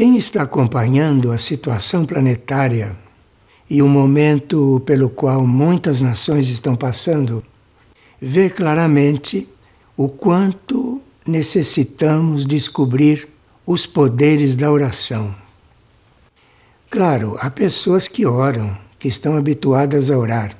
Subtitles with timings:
[0.00, 2.96] Quem está acompanhando a situação planetária
[3.68, 7.44] e o momento pelo qual muitas nações estão passando,
[8.18, 9.46] vê claramente
[9.98, 13.28] o quanto necessitamos descobrir
[13.66, 15.34] os poderes da oração.
[16.88, 20.56] Claro, há pessoas que oram, que estão habituadas a orar,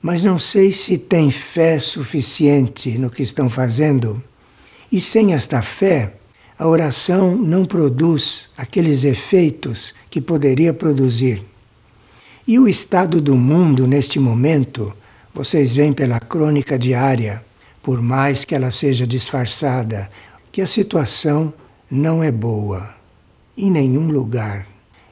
[0.00, 4.22] mas não sei se têm fé suficiente no que estão fazendo.
[4.92, 6.19] E sem esta fé,
[6.60, 11.42] a oração não produz aqueles efeitos que poderia produzir.
[12.46, 14.92] E o estado do mundo neste momento,
[15.32, 17.42] vocês veem pela crônica diária,
[17.82, 20.10] por mais que ela seja disfarçada,
[20.52, 21.50] que a situação
[21.90, 22.94] não é boa
[23.56, 24.66] em nenhum lugar.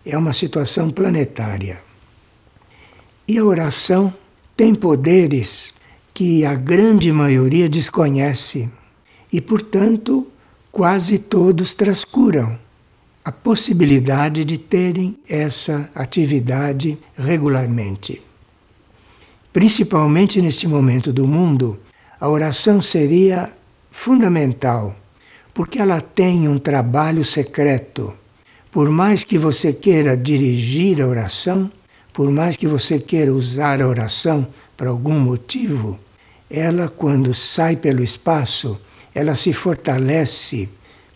[0.05, 1.81] É uma situação planetária.
[3.27, 4.13] E a oração
[4.55, 5.73] tem poderes
[6.13, 8.69] que a grande maioria desconhece
[9.33, 10.27] e, portanto,
[10.71, 12.59] quase todos trascuram
[13.25, 18.23] a possibilidade de terem essa atividade regularmente.
[19.53, 21.79] Principalmente neste momento do mundo,
[22.21, 23.53] a oração seria
[23.91, 24.97] fundamental,
[25.53, 28.15] porque ela tem um trabalho secreto.
[28.71, 31.71] Por mais que você queira dirigir a oração,
[32.13, 35.99] por mais que você queira usar a oração para algum motivo,
[36.51, 38.81] ela, quando sai pelo espaço,
[39.19, 40.69] ela se fortalece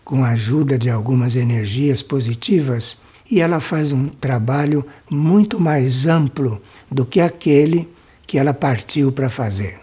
[0.03, 2.99] com a ajuda de algumas energias positivas
[3.31, 7.89] e ela faz um trabalho muito mais amplo do que aquele
[8.27, 9.79] que ela partiu para fazer.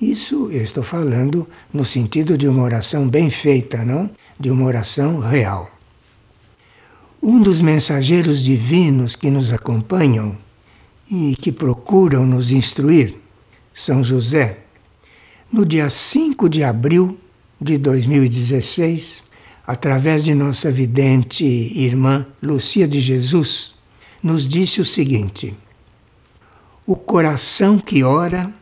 [0.00, 4.10] Isso eu estou falando no sentido de uma oração bem feita, não?
[4.36, 5.70] De uma oração real.
[7.22, 10.36] Um dos mensageiros divinos que nos acompanham
[11.08, 13.14] e que procuram nos instruir,
[13.72, 14.58] São José,
[15.52, 17.16] no dia 5 de abril
[17.60, 19.22] de 2016,
[19.66, 23.74] através de nossa vidente irmã Lucia de Jesus,
[24.22, 25.54] nos disse o seguinte:
[26.86, 28.52] O coração que ora,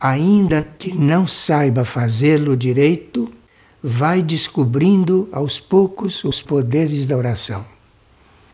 [0.00, 3.32] ainda que não saiba fazê-lo direito,
[3.82, 7.64] vai descobrindo aos poucos os poderes da oração.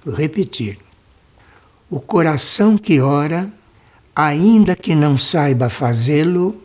[0.04, 0.78] Vou repetir.
[1.88, 3.50] O coração que ora,
[4.14, 6.60] ainda que não saiba fazê-lo,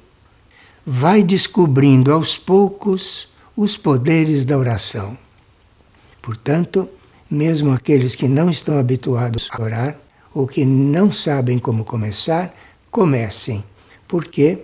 [0.86, 5.18] vai descobrindo aos poucos os poderes da oração.
[6.22, 6.90] Portanto,
[7.30, 9.98] mesmo aqueles que não estão habituados a orar
[10.34, 12.54] ou que não sabem como começar,
[12.90, 13.64] comecem,
[14.08, 14.60] porque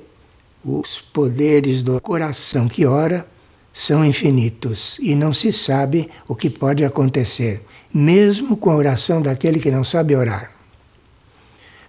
[0.64, 3.28] os poderes do coração que ora
[3.72, 7.62] são infinitos e não se sabe o que pode acontecer,
[7.94, 10.52] mesmo com a oração daquele que não sabe orar.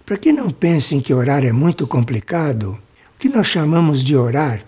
[0.05, 2.77] Para que não pensem que orar é muito complicado,
[3.19, 4.65] que nós chamamos de orar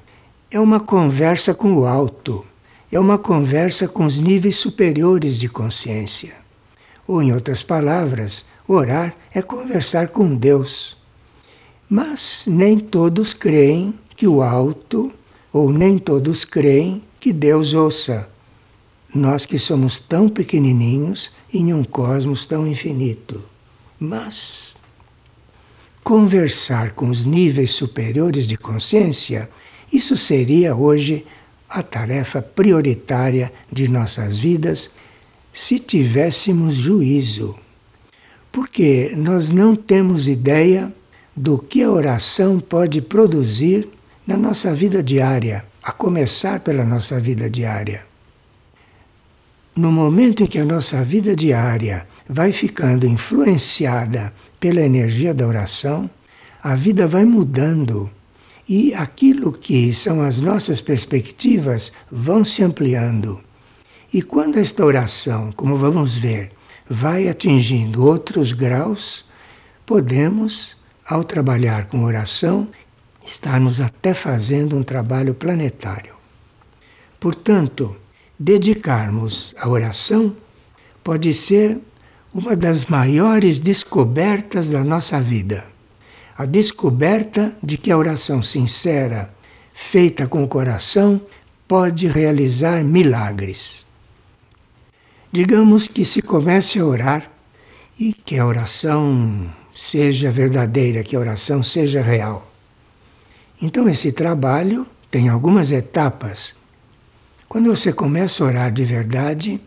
[0.51, 2.45] é uma conversa com o alto
[2.91, 6.35] é uma conversa com os níveis superiores de consciência.
[7.07, 10.97] Ou, em outras palavras, orar é conversar com Deus.
[11.89, 15.11] Mas nem todos creem que o alto,
[15.53, 18.29] ou nem todos creem que Deus ouça.
[19.15, 23.41] Nós que somos tão pequenininhos em um cosmos tão infinito.
[23.97, 24.77] Mas
[26.03, 29.49] conversar com os níveis superiores de consciência,
[29.91, 31.25] isso seria hoje
[31.69, 34.89] a tarefa prioritária de nossas vidas
[35.53, 37.57] se tivéssemos juízo.
[38.51, 40.93] Porque nós não temos ideia
[41.35, 43.87] do que a oração pode produzir
[44.27, 48.05] na nossa vida diária, a começar pela nossa vida diária.
[49.75, 56.07] No momento em que a nossa vida diária vai ficando influenciada pela energia da oração,
[56.61, 58.09] a vida vai mudando
[58.69, 63.43] e aquilo que são as nossas perspectivas vão se ampliando.
[64.13, 66.51] E quando esta oração, como vamos ver,
[66.87, 69.25] vai atingindo outros graus,
[69.83, 72.67] podemos, ao trabalhar com oração,
[73.19, 76.13] estarmos até fazendo um trabalho planetário.
[77.19, 77.95] Portanto,
[78.37, 80.35] dedicarmos à oração
[81.03, 81.79] pode ser
[82.33, 85.71] uma das maiores descobertas da nossa vida
[86.41, 89.31] a descoberta de que a oração sincera,
[89.75, 91.21] feita com o coração,
[91.67, 93.85] pode realizar milagres.
[95.31, 97.31] Digamos que se comece a orar
[97.99, 102.51] e que a oração seja verdadeira, que a oração seja real.
[103.61, 106.55] Então, esse trabalho tem algumas etapas.
[107.47, 109.61] Quando você começa a orar de verdade,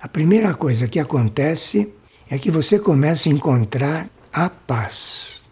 [0.00, 1.88] a primeira coisa que acontece
[2.30, 5.42] é que você começa a encontrar a paz.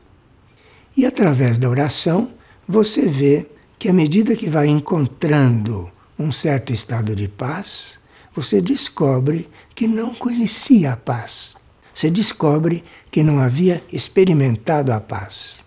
[0.96, 2.30] E através da oração,
[2.66, 3.46] você vê
[3.78, 7.98] que à medida que vai encontrando um certo estado de paz,
[8.34, 11.56] você descobre que não conhecia a paz.
[11.92, 15.64] Você descobre que não havia experimentado a paz.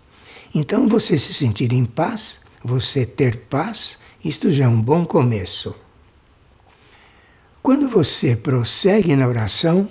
[0.54, 5.74] Então, você se sentir em paz, você ter paz, isto já é um bom começo.
[7.62, 9.88] Quando você prossegue na oração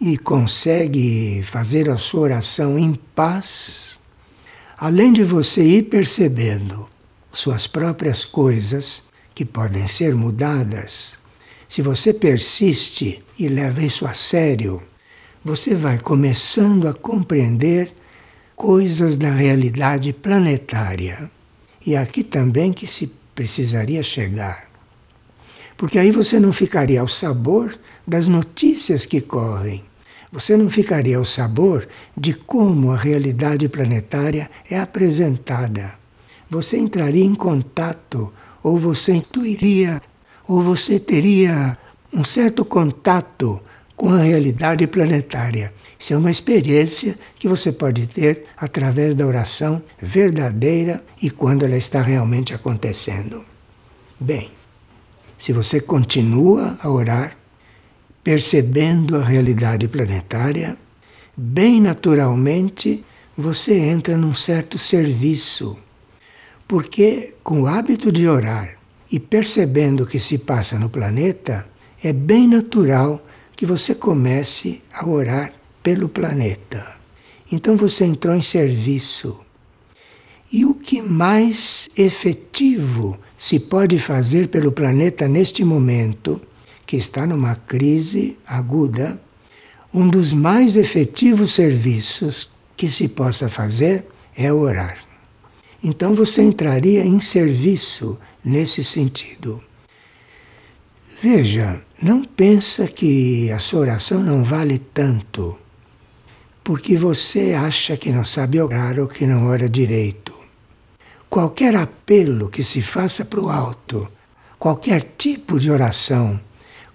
[0.00, 3.98] e consegue fazer a sua oração em paz,
[4.76, 6.88] além de você ir percebendo
[7.32, 9.02] suas próprias coisas
[9.34, 11.18] que podem ser mudadas,
[11.68, 14.82] se você persiste e leva isso a sério,
[15.44, 17.94] você vai começando a compreender
[18.56, 21.30] coisas da realidade planetária.
[21.84, 24.68] E aqui também que se precisaria chegar.
[25.76, 29.87] Porque aí você não ficaria ao sabor das notícias que correm.
[30.30, 35.94] Você não ficaria ao sabor de como a realidade planetária é apresentada.
[36.50, 38.32] Você entraria em contato,
[38.62, 40.02] ou você intuiria,
[40.46, 41.76] ou você teria
[42.12, 43.60] um certo contato
[43.96, 45.72] com a realidade planetária.
[45.98, 51.76] Isso é uma experiência que você pode ter através da oração verdadeira e quando ela
[51.76, 53.44] está realmente acontecendo.
[54.20, 54.50] Bem,
[55.36, 57.36] se você continua a orar,
[58.28, 60.76] percebendo a realidade planetária,
[61.34, 63.02] bem naturalmente
[63.34, 65.78] você entra num certo serviço.
[66.68, 68.76] Porque com o hábito de orar
[69.10, 71.66] e percebendo o que se passa no planeta,
[72.04, 73.26] é bem natural
[73.56, 76.96] que você comece a orar pelo planeta.
[77.50, 79.40] Então você entrou em serviço.
[80.52, 86.38] E o que mais efetivo se pode fazer pelo planeta neste momento,
[86.88, 89.20] que está numa crise aguda,
[89.92, 94.96] um dos mais efetivos serviços que se possa fazer é orar.
[95.84, 99.62] Então você entraria em serviço nesse sentido.
[101.20, 105.58] Veja, não pensa que a sua oração não vale tanto,
[106.64, 110.32] porque você acha que não sabe orar ou que não ora direito.
[111.28, 114.10] Qualquer apelo que se faça para o alto,
[114.58, 116.40] qualquer tipo de oração,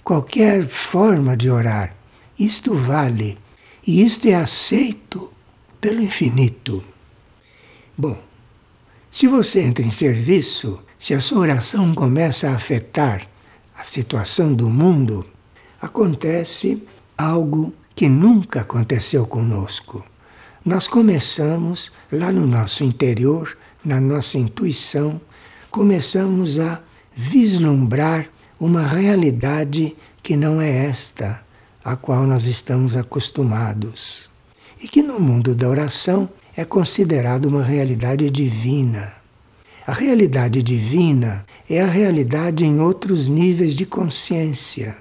[0.04, 1.96] qualquer forma de orar,
[2.38, 3.38] isto vale
[3.86, 5.32] e isto é aceito
[5.80, 6.84] pelo infinito.
[7.98, 8.18] Bom,
[9.12, 13.28] se você entra em serviço, se a sua oração começa a afetar
[13.78, 15.26] a situação do mundo,
[15.82, 16.82] acontece
[17.18, 20.04] algo que nunca aconteceu conosco.
[20.66, 25.20] Nós começamos lá no nosso interior na nossa intuição,
[25.70, 26.82] começamos a
[27.16, 28.30] vislumbrar
[28.64, 31.42] uma realidade que não é esta
[31.84, 34.30] a qual nós estamos acostumados.
[34.82, 39.12] E que no mundo da oração é considerado uma realidade divina.
[39.86, 44.96] A realidade divina é a realidade em outros níveis de consciência,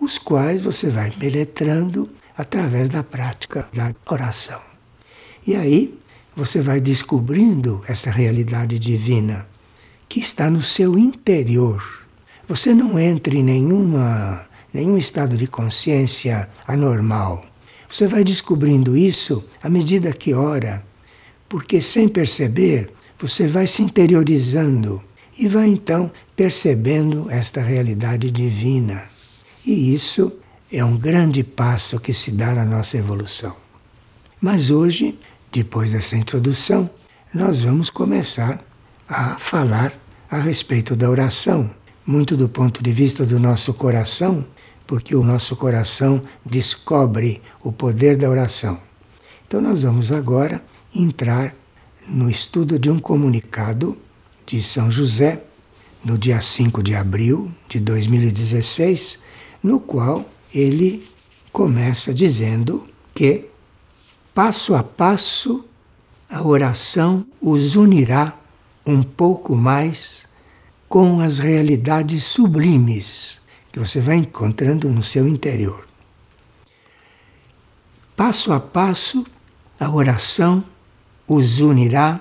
[0.00, 4.62] os quais você vai penetrando através da prática da oração.
[5.46, 5.98] E aí
[6.34, 9.46] você vai descobrindo essa realidade divina
[10.08, 12.03] que está no seu interior.
[12.48, 17.44] Você não entra em nenhuma, nenhum estado de consciência anormal.
[17.88, 20.84] Você vai descobrindo isso à medida que ora,
[21.48, 25.02] porque sem perceber, você vai se interiorizando
[25.38, 29.04] e vai então percebendo esta realidade divina.
[29.64, 30.32] E isso
[30.70, 33.56] é um grande passo que se dá na nossa evolução.
[34.40, 35.18] Mas hoje
[35.54, 36.90] depois dessa introdução,
[37.32, 38.60] nós vamos começar
[39.08, 39.92] a falar
[40.28, 41.70] a respeito da oração,
[42.06, 44.44] muito do ponto de vista do nosso coração,
[44.86, 48.78] porque o nosso coração descobre o poder da oração.
[49.46, 50.62] Então, nós vamos agora
[50.94, 51.54] entrar
[52.06, 53.96] no estudo de um comunicado
[54.46, 55.42] de São José,
[56.04, 59.18] no dia 5 de abril de 2016,
[59.62, 61.02] no qual ele
[61.50, 62.84] começa dizendo
[63.14, 63.46] que
[64.34, 65.64] passo a passo,
[66.28, 68.36] a oração os unirá
[68.84, 70.23] um pouco mais
[70.94, 73.40] com as realidades sublimes
[73.72, 75.88] que você vai encontrando no seu interior.
[78.14, 79.26] Passo a passo,
[79.80, 80.62] a oração
[81.26, 82.20] os unirá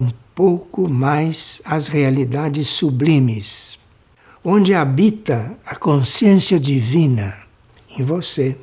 [0.00, 3.78] um pouco mais às realidades sublimes,
[4.42, 7.38] onde habita a consciência divina
[7.96, 8.56] em você.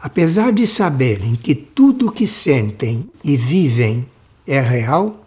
[0.00, 4.08] Apesar de saberem que tudo o que sentem e vivem
[4.46, 5.26] é real,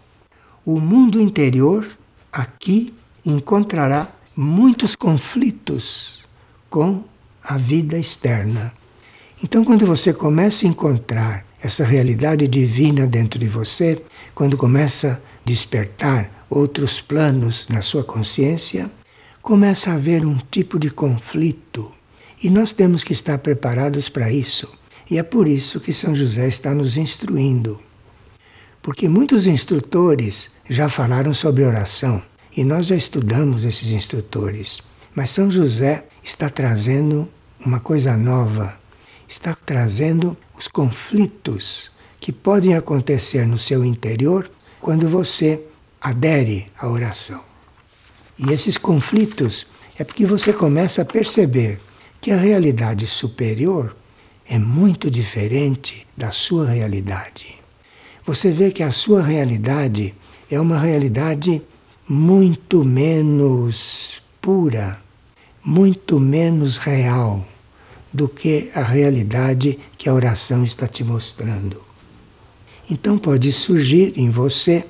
[0.65, 1.85] o mundo interior
[2.33, 6.25] aqui encontrará muitos conflitos
[6.69, 7.03] com
[7.43, 8.73] a vida externa.
[9.43, 15.45] Então, quando você começa a encontrar essa realidade divina dentro de você, quando começa a
[15.45, 18.89] despertar outros planos na sua consciência,
[19.41, 21.91] começa a haver um tipo de conflito.
[22.41, 24.73] E nós temos que estar preparados para isso.
[25.09, 27.81] E é por isso que São José está nos instruindo.
[28.81, 32.21] Porque muitos instrutores já falaram sobre oração
[32.55, 34.81] e nós já estudamos esses instrutores.
[35.13, 37.29] Mas São José está trazendo
[37.63, 38.77] uma coisa nova,
[39.27, 45.61] está trazendo os conflitos que podem acontecer no seu interior quando você
[46.01, 47.41] adere à oração.
[48.37, 49.67] E esses conflitos
[49.97, 51.79] é porque você começa a perceber
[52.19, 53.95] que a realidade superior
[54.45, 57.57] é muito diferente da sua realidade.
[58.25, 60.15] Você vê que a sua realidade
[60.53, 61.61] é uma realidade
[62.07, 64.99] muito menos pura,
[65.63, 67.45] muito menos real
[68.11, 71.81] do que a realidade que a oração está te mostrando.
[72.89, 74.85] Então pode surgir em você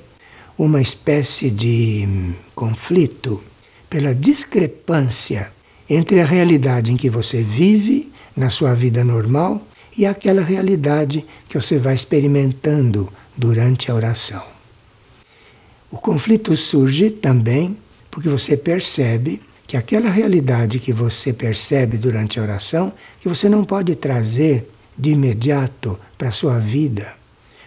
[0.58, 2.06] uma espécie de
[2.54, 3.42] conflito
[3.88, 5.50] pela discrepância
[5.88, 9.66] entre a realidade em que você vive na sua vida normal
[9.96, 14.53] e aquela realidade que você vai experimentando durante a oração.
[15.94, 17.76] O conflito surge também
[18.10, 23.64] porque você percebe que aquela realidade que você percebe durante a oração, que você não
[23.64, 27.14] pode trazer de imediato para a sua vida,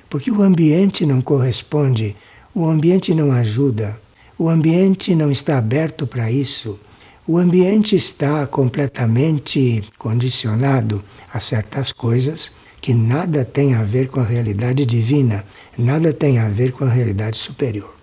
[0.10, 2.18] porque o ambiente não corresponde,
[2.54, 3.98] o ambiente não ajuda,
[4.38, 6.78] o ambiente não está aberto para isso.
[7.26, 11.02] O ambiente está completamente condicionado
[11.34, 15.46] a certas coisas que nada tem a ver com a realidade divina,
[15.78, 17.97] nada tem a ver com a realidade superior.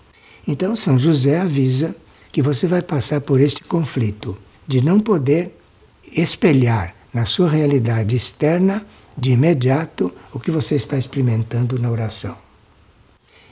[0.46, 1.94] Então, São José avisa
[2.30, 4.36] que você vai passar por esse conflito
[4.66, 5.56] de não poder
[6.10, 8.84] espelhar na sua realidade externa
[9.16, 12.36] de imediato o que você está experimentando na oração.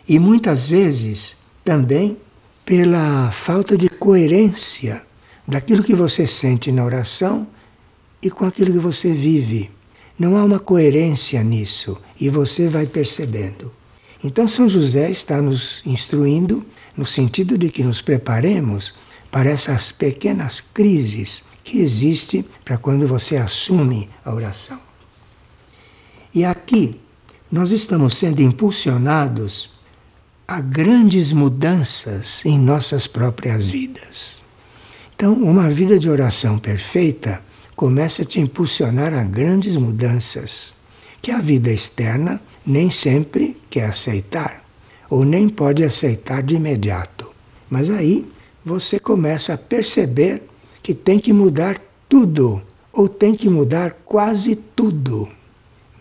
[0.09, 2.19] E muitas vezes também
[2.65, 5.03] pela falta de coerência
[5.47, 7.47] daquilo que você sente na oração
[8.21, 9.71] e com aquilo que você vive.
[10.19, 13.73] Não há uma coerência nisso e você vai percebendo.
[14.23, 16.65] Então, São José está nos instruindo
[16.97, 18.95] no sentido de que nos preparemos
[19.31, 24.79] para essas pequenas crises que existem para quando você assume a oração.
[26.35, 27.01] E aqui
[27.51, 29.71] nós estamos sendo impulsionados
[30.47, 34.43] a grandes mudanças em nossas próprias vidas.
[35.15, 37.43] Então, uma vida de oração perfeita
[37.77, 40.75] começa a te impulsionar a grandes mudanças
[41.21, 44.62] que a vida externa nem sempre quer aceitar,
[45.13, 47.35] ou nem pode aceitar de imediato.
[47.69, 48.27] Mas aí
[48.65, 50.43] você começa a perceber
[50.83, 51.77] que tem que mudar
[52.09, 55.29] tudo, ou tem que mudar quase tudo.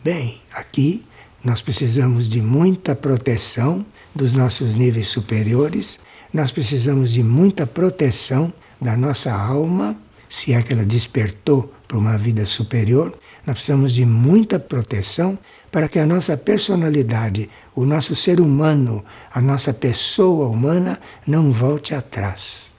[0.01, 1.03] Bem, aqui
[1.43, 5.99] nós precisamos de muita proteção dos nossos níveis superiores,
[6.33, 9.97] nós precisamos de muita proteção da nossa alma,
[10.29, 13.13] se é que ela despertou para uma vida superior,
[13.45, 15.37] nós precisamos de muita proteção
[15.69, 21.95] para que a nossa personalidade, o nosso ser humano, a nossa pessoa humana não volte
[21.95, 22.73] atrás.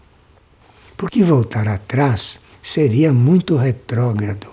[0.96, 4.52] Porque voltar atrás seria muito retrógrado.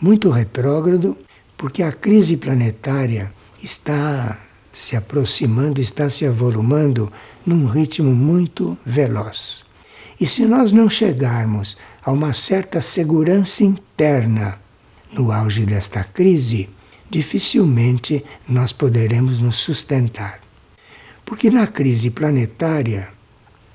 [0.00, 1.16] Muito retrógrado
[1.56, 4.38] porque a crise planetária está
[4.72, 7.12] se aproximando, está se avolumando
[7.44, 9.64] num ritmo muito veloz.
[10.20, 14.60] E se nós não chegarmos a uma certa segurança interna
[15.12, 16.68] no auge desta crise,
[17.10, 20.40] dificilmente nós poderemos nos sustentar.
[21.24, 23.10] Porque na crise planetária,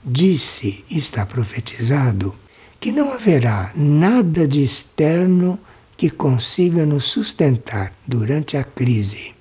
[0.03, 2.35] disse, está profetizado,
[2.79, 5.59] que não haverá nada de externo
[5.95, 9.33] que consiga nos sustentar durante a crise.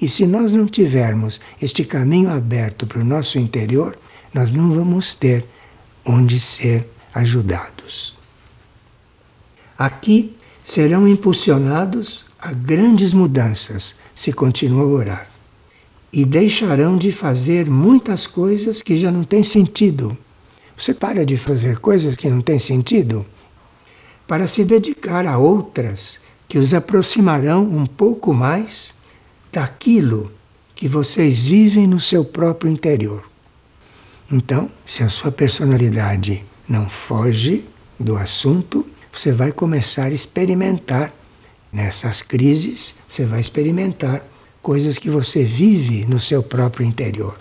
[0.00, 3.98] E se nós não tivermos este caminho aberto para o nosso interior,
[4.32, 5.46] nós não vamos ter
[6.04, 8.14] onde ser ajudados.
[9.78, 15.28] Aqui serão impulsionados a grandes mudanças se continuam a orar.
[16.12, 20.16] E deixarão de fazer muitas coisas que já não têm sentido.
[20.76, 23.24] Você para de fazer coisas que não têm sentido
[24.26, 28.92] para se dedicar a outras que os aproximarão um pouco mais
[29.50, 30.30] daquilo
[30.74, 33.24] que vocês vivem no seu próprio interior.
[34.30, 37.64] Então, se a sua personalidade não foge
[37.98, 41.23] do assunto, você vai começar a experimentar
[41.74, 44.24] nessas crises, você vai experimentar
[44.62, 47.36] coisas que você vive no seu próprio interior.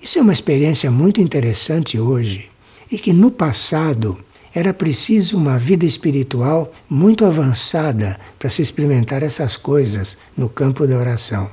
[0.00, 2.48] Isso é uma experiência muito interessante hoje
[2.90, 4.16] e que no passado
[4.54, 10.96] era preciso uma vida espiritual muito avançada para se experimentar essas coisas no campo da
[10.96, 11.50] oração.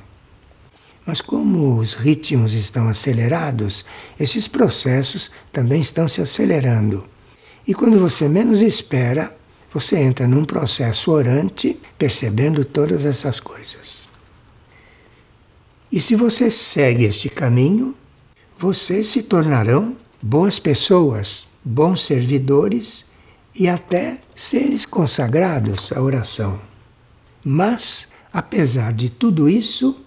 [1.05, 3.83] Mas como os ritmos estão acelerados,
[4.19, 7.05] esses processos também estão se acelerando.
[7.67, 9.35] E quando você menos espera,
[9.73, 14.03] você entra num processo orante, percebendo todas essas coisas.
[15.91, 17.95] E se você segue este caminho,
[18.57, 23.03] vocês se tornarão boas pessoas, bons servidores
[23.55, 26.59] e até seres consagrados à oração.
[27.43, 29.99] Mas, apesar de tudo isso,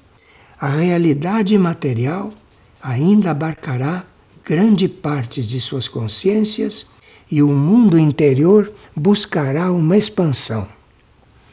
[0.61, 2.33] a realidade material
[2.81, 4.07] ainda abarcará
[4.45, 6.87] grande parte de suas consciências
[7.31, 10.69] e o mundo interior buscará uma expansão.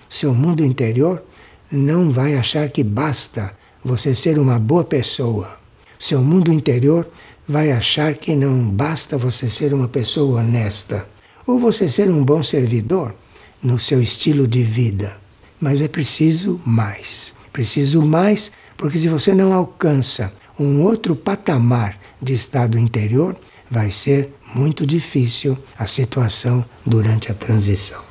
[0.10, 1.24] Seu mundo interior
[1.72, 5.58] não vai achar que basta você ser uma boa pessoa.
[6.00, 7.08] Seu mundo interior
[7.48, 11.08] vai achar que não basta você ser uma pessoa honesta
[11.46, 13.16] ou você ser um bom servidor
[13.62, 15.18] no seu estilo de vida.
[15.60, 17.34] Mas é preciso mais.
[17.52, 23.36] Preciso mais porque se você não alcança um outro patamar de estado interior,
[23.70, 28.02] vai ser muito difícil a situação durante a transição.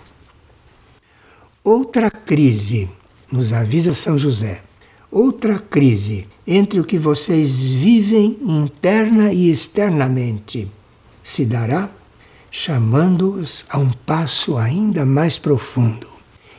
[1.65, 2.91] Outra crise,
[3.31, 4.63] nos avisa São José,
[5.11, 10.69] outra crise entre o que vocês vivem interna e externamente
[11.23, 11.89] se dará
[12.51, 16.07] chamando-os a um passo ainda mais profundo.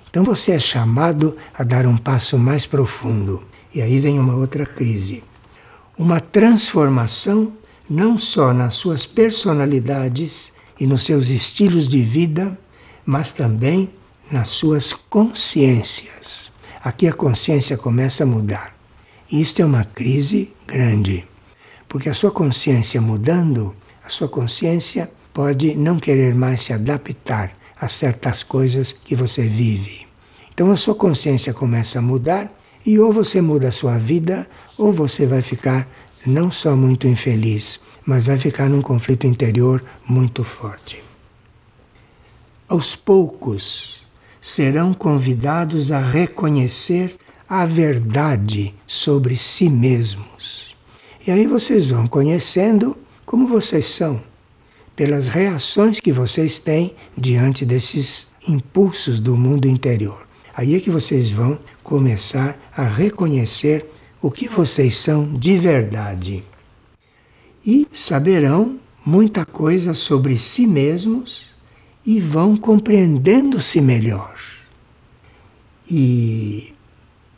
[0.10, 3.44] Então você é chamado a dar um passo mais profundo.
[3.74, 5.24] E aí vem uma outra crise.
[5.98, 7.54] Uma transformação
[7.90, 12.58] não só nas suas personalidades e nos seus estilos de vida,
[13.06, 13.90] mas também
[14.32, 16.52] nas suas consciências.
[16.84, 18.76] Aqui a consciência começa a mudar.
[19.32, 21.28] E isto é uma crise grande,
[21.88, 27.88] porque a sua consciência mudando, a sua consciência pode não querer mais se adaptar a
[27.88, 30.08] certas coisas que você vive.
[30.54, 32.52] Então a sua consciência começa a mudar
[32.86, 34.48] e ou você muda a sua vida
[34.78, 35.88] ou você vai ficar
[36.26, 41.04] não só muito infeliz, mas vai ficar num conflito interior muito forte.
[42.68, 44.04] Aos poucos
[44.42, 47.16] serão convidados a reconhecer
[47.48, 50.76] a verdade sobre si mesmos.
[51.26, 54.22] E aí vocês vão conhecendo como vocês são,
[54.96, 60.28] pelas reações que vocês têm diante desses impulsos do mundo interior.
[60.54, 63.90] Aí é que vocês vão começar a reconhecer
[64.24, 66.46] o que vocês são de verdade.
[67.66, 71.48] E saberão muita coisa sobre si mesmos
[72.06, 74.34] e vão compreendendo-se melhor.
[75.92, 76.74] E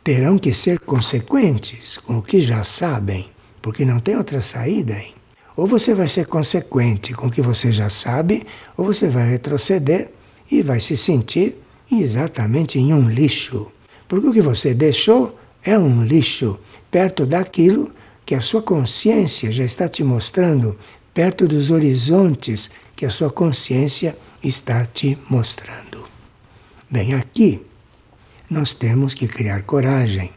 [0.04, 3.28] terão que ser consequentes com o que já sabem,
[3.60, 4.92] porque não tem outra saída.
[4.92, 5.12] Hein?
[5.56, 8.46] Ou você vai ser consequente com o que você já sabe,
[8.76, 10.12] ou você vai retroceder
[10.48, 11.56] e vai se sentir
[11.90, 13.72] exatamente em um lixo.
[14.06, 16.58] Porque o que você deixou é um lixo
[16.90, 17.90] perto daquilo
[18.24, 20.78] que a sua consciência já está te mostrando,
[21.12, 26.08] perto dos horizontes que a sua consciência está te mostrando.
[26.88, 27.60] Bem, aqui
[28.48, 30.30] nós temos que criar coragem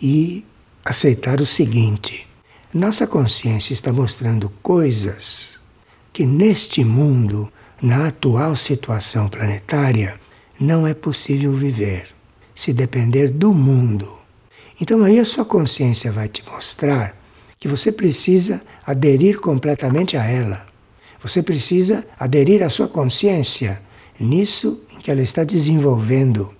[0.00, 0.44] e
[0.84, 2.26] aceitar o seguinte:
[2.72, 5.58] nossa consciência está mostrando coisas
[6.12, 10.20] que neste mundo, na atual situação planetária,
[10.58, 12.08] não é possível viver
[12.54, 14.17] se depender do mundo.
[14.80, 17.16] Então aí a sua consciência vai te mostrar
[17.58, 20.66] que você precisa aderir completamente a ela.
[21.20, 23.82] Você precisa aderir à sua consciência
[24.20, 26.54] nisso em que ela está desenvolvendo.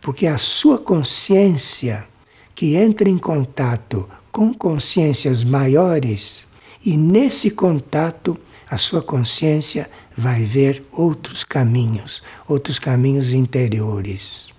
[0.00, 2.06] Porque a sua consciência
[2.54, 6.44] que entra em contato com consciências maiores
[6.84, 8.36] e nesse contato
[8.68, 14.52] a sua consciência vai ver outros caminhos, outros caminhos interiores.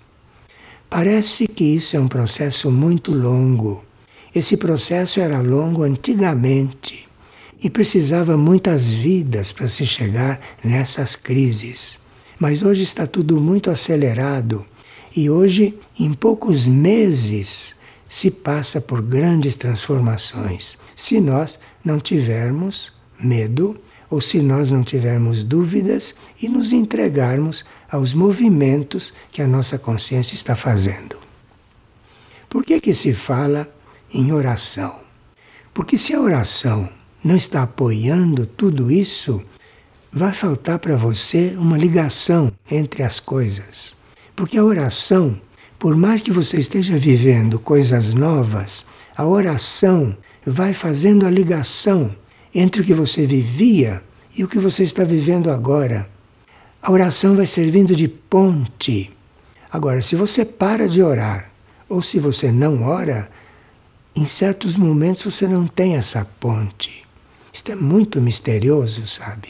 [0.96, 3.84] Parece que isso é um processo muito longo.
[4.34, 7.10] Esse processo era longo antigamente
[7.60, 11.98] e precisava muitas vidas para se chegar nessas crises.
[12.38, 14.64] Mas hoje está tudo muito acelerado
[15.16, 17.76] e hoje, em poucos meses,
[18.08, 20.78] se passa por grandes transformações.
[20.96, 23.76] Se nós não tivermos medo
[24.13, 30.36] ou se nós não tivermos dúvidas e nos entregarmos aos movimentos que a nossa consciência
[30.36, 31.17] está fazendo.
[32.47, 33.67] Por que, que se fala
[34.13, 34.99] em oração?
[35.73, 36.88] Porque se a oração
[37.23, 39.41] não está apoiando tudo isso,
[40.12, 43.95] vai faltar para você uma ligação entre as coisas.
[44.36, 45.41] Porque a oração,
[45.80, 48.86] por mais que você esteja vivendo coisas novas,
[49.17, 52.15] a oração vai fazendo a ligação
[52.54, 54.04] entre o que você vivia
[54.38, 56.10] e o que você está vivendo agora.
[56.82, 59.12] A oração vai servindo de ponte.
[59.72, 61.50] Agora, se você para de orar,
[61.89, 63.30] ou se você não ora,
[64.16, 67.06] em certos momentos você não tem essa ponte.
[67.52, 69.50] Isto é muito misterioso, sabe?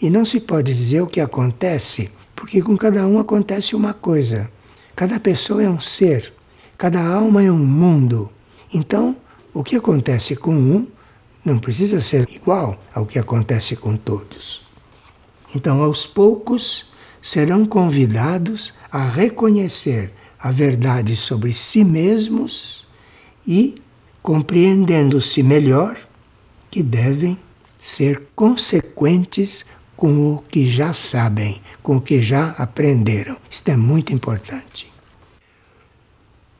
[0.00, 4.50] E não se pode dizer o que acontece, porque com cada um acontece uma coisa.
[4.96, 6.32] Cada pessoa é um ser,
[6.76, 8.30] cada alma é um mundo.
[8.72, 9.16] Então,
[9.54, 10.86] o que acontece com um
[11.44, 14.62] não precisa ser igual ao que acontece com todos.
[15.54, 22.86] Então, aos poucos, serão convidados a reconhecer a verdade sobre si mesmos
[23.46, 23.76] e,
[24.22, 25.96] compreendendo-se melhor,
[26.70, 27.38] que devem
[27.78, 29.64] ser consequentes
[29.96, 33.36] com o que já sabem, com o que já aprenderam.
[33.50, 34.90] Isto é muito importante.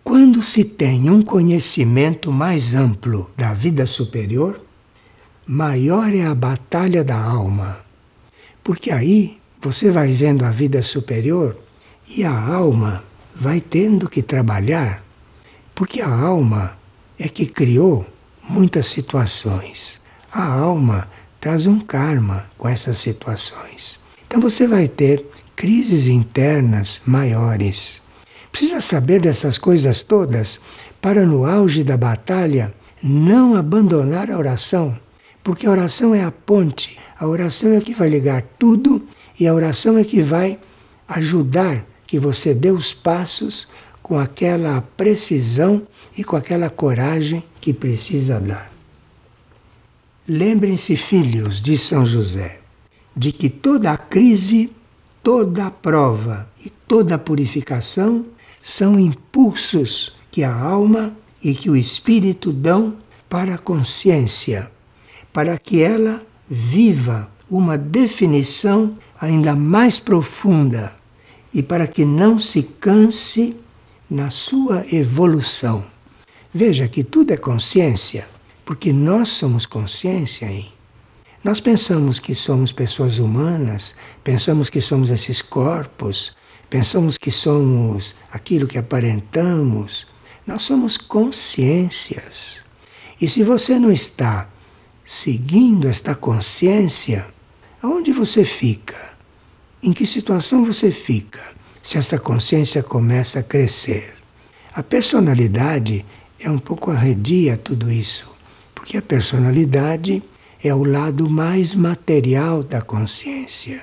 [0.04, 4.60] Quando se tem um conhecimento mais amplo da vida superior,
[5.52, 7.80] maior é a batalha da alma.
[8.64, 11.58] Porque aí você vai vendo a vida superior
[12.08, 13.04] e a alma
[13.36, 15.04] vai tendo que trabalhar,
[15.74, 16.78] porque a alma
[17.18, 18.06] é que criou
[18.48, 20.00] muitas situações.
[20.32, 21.06] A alma
[21.38, 24.00] traz um karma com essas situações.
[24.26, 25.22] Então você vai ter
[25.54, 28.00] crises internas maiores.
[28.50, 30.58] Precisa saber dessas coisas todas
[30.98, 34.96] para, no auge da batalha, não abandonar a oração.
[35.42, 39.06] Porque a oração é a ponte, a oração é que vai ligar tudo
[39.38, 40.58] e a oração é que vai
[41.08, 43.68] ajudar que você dê os passos
[44.02, 48.72] com aquela precisão e com aquela coragem que precisa dar.
[50.28, 52.60] Lembrem-se, filhos de São José,
[53.16, 54.72] de que toda a crise,
[55.22, 58.26] toda a prova e toda a purificação
[58.60, 62.96] são impulsos que a alma e que o espírito dão
[63.28, 64.71] para a consciência
[65.32, 70.94] para que ela viva uma definição ainda mais profunda
[71.52, 73.56] e para que não se canse
[74.08, 75.84] na sua evolução.
[76.52, 78.26] Veja que tudo é consciência,
[78.64, 80.72] porque nós somos consciência, hein?
[81.42, 86.36] Nós pensamos que somos pessoas humanas, pensamos que somos esses corpos,
[86.70, 90.06] pensamos que somos aquilo que aparentamos.
[90.46, 92.62] Nós somos consciências.
[93.20, 94.48] E se você não está
[95.12, 97.26] seguindo esta consciência,
[97.82, 99.12] aonde você fica?
[99.82, 101.38] Em que situação você fica
[101.82, 104.14] se essa consciência começa a crescer?
[104.72, 106.02] A personalidade
[106.40, 108.34] é um pouco arredia tudo isso,
[108.74, 110.22] porque a personalidade
[110.64, 113.82] é o lado mais material da consciência.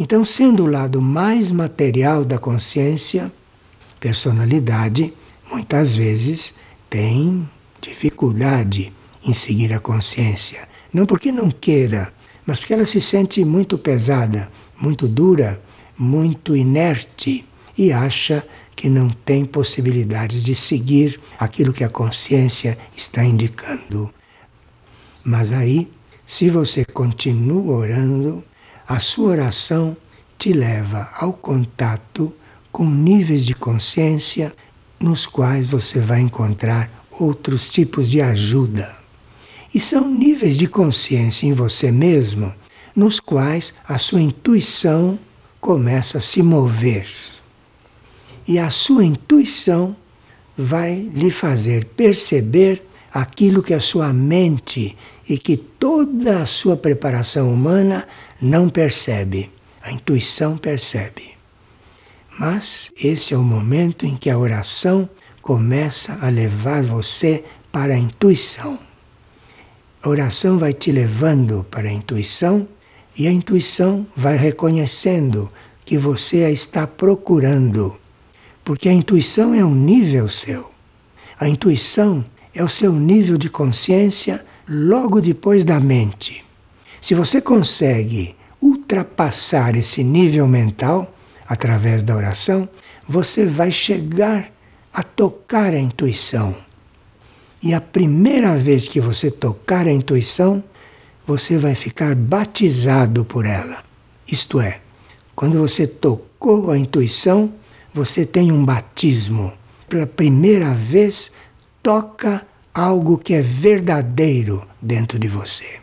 [0.00, 3.30] Então, sendo o lado mais material da consciência,
[4.00, 5.12] personalidade
[5.50, 6.54] muitas vezes
[6.88, 7.46] tem
[7.82, 10.68] dificuldade em seguir a consciência.
[10.92, 12.12] Não porque não queira,
[12.46, 15.60] mas porque ela se sente muito pesada, muito dura,
[15.96, 17.44] muito inerte
[17.76, 24.12] e acha que não tem possibilidades de seguir aquilo que a consciência está indicando.
[25.24, 25.90] Mas aí,
[26.26, 28.42] se você continua orando,
[28.88, 29.96] a sua oração
[30.36, 32.34] te leva ao contato
[32.72, 34.52] com níveis de consciência
[34.98, 39.01] nos quais você vai encontrar outros tipos de ajuda.
[39.74, 42.52] E são níveis de consciência em você mesmo
[42.94, 45.18] nos quais a sua intuição
[45.60, 47.08] começa a se mover.
[48.46, 49.96] E a sua intuição
[50.56, 54.96] vai lhe fazer perceber aquilo que a sua mente
[55.28, 58.06] e que toda a sua preparação humana
[58.40, 59.50] não percebe.
[59.82, 61.32] A intuição percebe.
[62.38, 65.08] Mas esse é o momento em que a oração
[65.40, 68.78] começa a levar você para a intuição.
[70.02, 72.66] A oração vai te levando para a intuição
[73.16, 75.48] e a intuição vai reconhecendo
[75.84, 77.96] que você a está procurando.
[78.64, 80.72] Porque a intuição é um nível seu.
[81.38, 86.44] A intuição é o seu nível de consciência logo depois da mente.
[87.00, 91.14] Se você consegue ultrapassar esse nível mental
[91.48, 92.68] através da oração,
[93.08, 94.50] você vai chegar
[94.92, 96.56] a tocar a intuição.
[97.62, 100.64] E a primeira vez que você tocar a intuição,
[101.24, 103.84] você vai ficar batizado por ela.
[104.26, 104.80] Isto é,
[105.34, 107.52] quando você tocou a intuição,
[107.94, 109.52] você tem um batismo.
[109.88, 111.30] Pela primeira vez,
[111.82, 112.44] toca
[112.74, 115.80] algo que é verdadeiro dentro de você.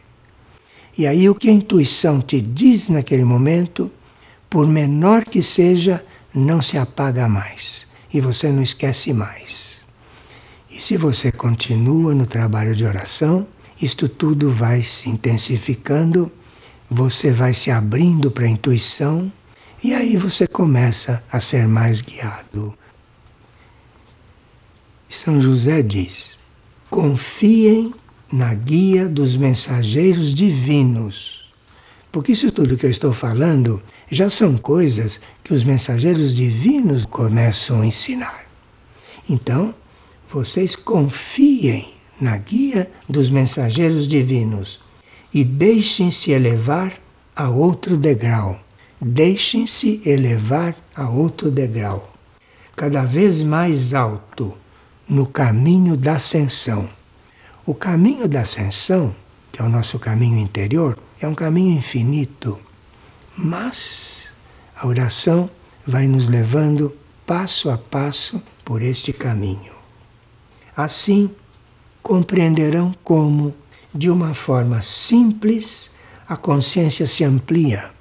[0.98, 3.90] E aí o que a intuição te diz naquele momento,
[4.50, 9.69] por menor que seja, não se apaga mais e você não esquece mais.
[10.80, 13.46] E se você continua no trabalho de oração,
[13.82, 16.32] isto tudo vai se intensificando,
[16.90, 19.30] você vai se abrindo para a intuição
[19.84, 22.74] e aí você começa a ser mais guiado.
[25.10, 26.38] São José diz:
[26.90, 27.94] confiem
[28.32, 31.52] na guia dos mensageiros divinos,
[32.10, 37.82] Porque isso tudo que eu estou falando já são coisas que os mensageiros divinos começam
[37.82, 38.46] a ensinar.
[39.30, 39.76] Então,
[40.32, 44.80] vocês confiem na guia dos mensageiros divinos
[45.34, 46.94] e deixem-se elevar
[47.36, 48.60] a outro degrau.
[49.02, 52.14] Deixem-se elevar a outro degrau,
[52.76, 54.54] cada vez mais alto
[55.08, 56.90] no caminho da ascensão.
[57.66, 59.16] O caminho da ascensão,
[59.54, 62.60] que é o nosso caminho interior, é um caminho infinito,
[63.38, 64.32] mas
[64.76, 65.50] a oração
[65.88, 66.94] vai nos levando
[67.26, 69.79] passo a passo por este caminho.
[70.82, 71.30] Assim,
[72.02, 73.54] compreenderão como,
[73.94, 75.92] de uma forma simples,
[76.26, 77.92] a consciência se amplia.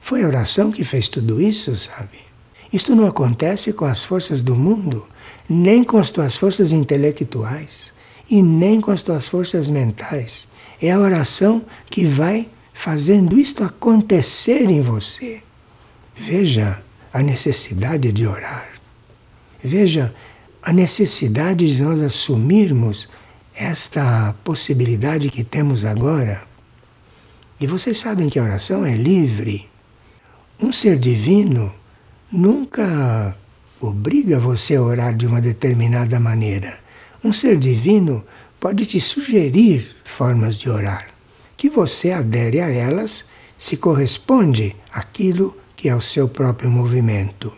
[0.00, 2.18] Foi a oração que fez tudo isso, sabe?
[2.72, 5.06] Isto não acontece com as forças do mundo,
[5.48, 7.92] nem com as tuas forças intelectuais
[8.28, 10.48] e nem com as tuas forças mentais.
[10.82, 15.40] É a oração que vai fazendo isto acontecer em você.
[16.16, 18.72] Veja a necessidade de orar.
[19.62, 20.12] Veja
[20.62, 23.08] a necessidade de nós assumirmos
[23.54, 26.46] esta possibilidade que temos agora.
[27.60, 29.68] E vocês sabem que a oração é livre.
[30.60, 31.72] Um ser divino
[32.30, 33.36] nunca
[33.80, 36.78] obriga você a orar de uma determinada maneira.
[37.22, 38.24] Um ser divino
[38.60, 41.08] pode te sugerir formas de orar,
[41.56, 43.24] que você adere a elas
[43.56, 47.56] se corresponde àquilo que é o seu próprio movimento.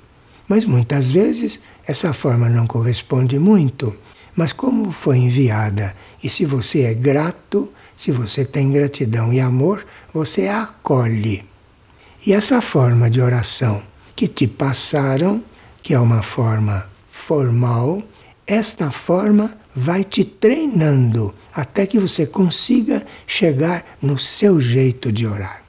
[0.48, 3.94] Mas muitas vezes essa forma não corresponde muito
[4.40, 9.84] mas como foi enviada e se você é grato, se você tem gratidão e amor,
[10.14, 11.44] você a acolhe.
[12.26, 13.82] E essa forma de oração
[14.16, 15.42] que te passaram,
[15.82, 18.02] que é uma forma formal,
[18.46, 25.62] esta forma vai te treinando até que você consiga chegar no seu jeito de orar.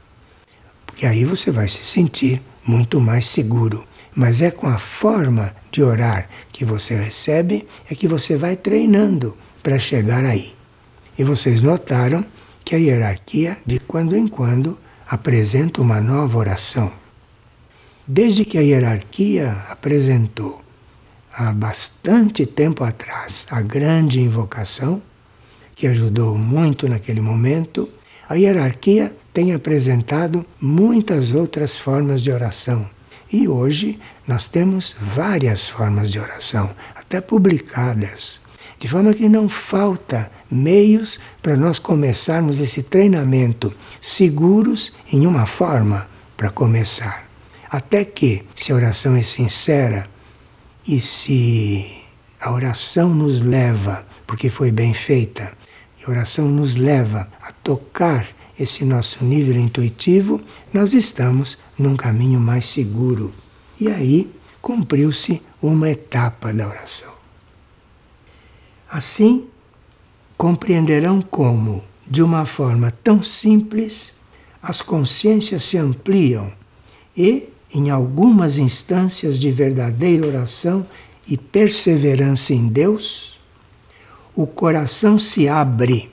[0.86, 5.82] Porque aí você vai se sentir muito mais seguro mas é com a forma de
[5.82, 10.54] orar que você recebe é que você vai treinando para chegar aí.
[11.18, 12.26] E vocês notaram
[12.64, 16.92] que a hierarquia, de quando em quando, apresenta uma nova oração.
[18.08, 20.62] Desde que a hierarquia apresentou
[21.34, 25.02] há bastante tempo atrás a grande invocação,
[25.76, 27.90] que ajudou muito naquele momento,
[28.28, 32.88] a hierarquia tem apresentado muitas outras formas de oração
[33.32, 38.42] e hoje nós temos várias formas de oração, até publicadas,
[38.78, 46.10] de forma que não falta meios para nós começarmos esse treinamento seguros em uma forma
[46.36, 47.30] para começar.
[47.70, 50.08] Até que, se a oração é sincera
[50.86, 52.04] e se
[52.40, 55.54] a oração nos leva, porque foi bem feita,
[56.00, 58.28] e a oração nos leva a tocar
[58.60, 60.42] esse nosso nível intuitivo,
[60.74, 63.34] nós estamos num caminho mais seguro.
[63.80, 67.12] E aí cumpriu-se uma etapa da oração.
[68.90, 69.48] Assim,
[70.38, 74.14] compreenderão como, de uma forma tão simples,
[74.62, 76.52] as consciências se ampliam
[77.18, 80.86] e, em algumas instâncias de verdadeira oração
[81.28, 83.40] e perseverança em Deus,
[84.36, 86.12] o coração se abre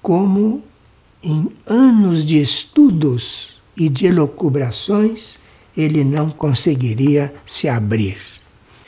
[0.00, 0.62] como
[1.22, 5.38] em anos de estudos e de elucubrações
[5.76, 8.18] ele não conseguiria se abrir.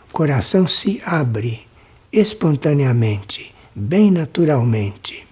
[0.09, 1.67] O coração se abre
[2.13, 5.27] espontaneamente, bem naturalmente.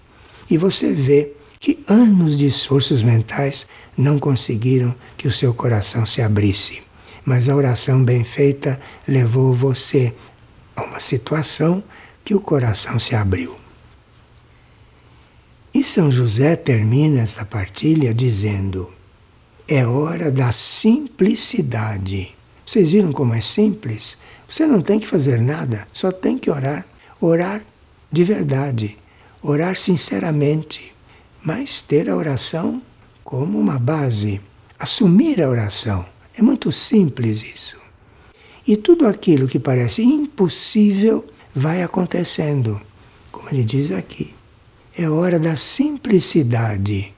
[0.51, 6.21] E você vê que anos de esforços mentais não conseguiram que o seu coração se
[6.21, 6.83] abrisse.
[7.25, 10.13] Mas a oração bem feita levou você
[10.77, 11.83] a uma situação
[12.23, 13.57] que o coração se abriu.
[15.73, 18.93] E São José termina essa partilha dizendo:
[19.67, 22.35] é hora da simplicidade.
[22.67, 24.17] Vocês viram como é simples?
[24.49, 26.87] Você não tem que fazer nada, só tem que orar.
[27.21, 27.63] Orar
[28.13, 28.99] de verdade,
[29.43, 30.95] orar sinceramente,
[31.43, 32.83] mas ter a oração
[33.23, 34.41] como uma base.
[34.79, 36.05] Assumir a oração.
[36.37, 37.77] É muito simples isso.
[38.67, 41.25] E tudo aquilo que parece impossível
[41.55, 42.81] vai acontecendo,
[43.31, 44.35] como ele diz aqui.
[44.97, 47.15] É hora da simplicidade.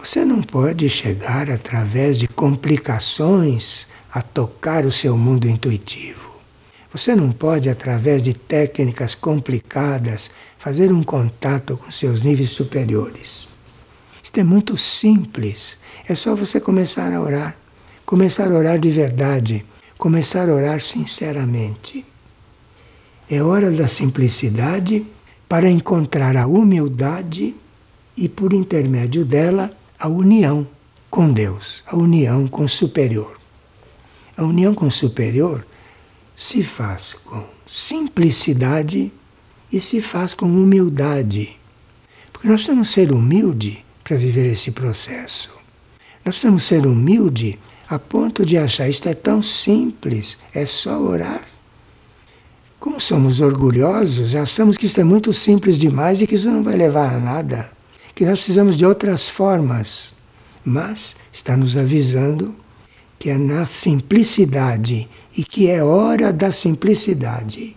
[0.00, 6.38] Você não pode chegar através de complicações a tocar o seu mundo intuitivo.
[6.92, 13.48] Você não pode, através de técnicas complicadas, fazer um contato com seus níveis superiores.
[14.22, 15.76] Isto é muito simples.
[16.08, 17.56] É só você começar a orar.
[18.06, 19.66] Começar a orar de verdade.
[19.98, 22.06] Começar a orar sinceramente.
[23.28, 25.04] É hora da simplicidade
[25.48, 27.54] para encontrar a humildade
[28.16, 30.66] e, por intermédio dela, a união
[31.10, 33.36] com Deus, a união com o superior.
[34.36, 35.66] A união com o superior
[36.36, 39.12] se faz com simplicidade
[39.72, 41.56] e se faz com humildade.
[42.32, 45.50] Porque nós precisamos ser humilde para viver esse processo.
[46.24, 47.58] Nós precisamos ser humilde
[47.88, 51.44] a ponto de achar isto é tão simples, é só orar.
[52.78, 56.76] Como somos orgulhosos, achamos que isso é muito simples demais e que isso não vai
[56.76, 57.72] levar a nada,
[58.18, 60.12] que nós precisamos de outras formas.
[60.64, 62.52] Mas está nos avisando
[63.16, 67.76] que é na simplicidade e que é hora da simplicidade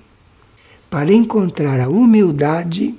[0.90, 2.96] para encontrar a humildade,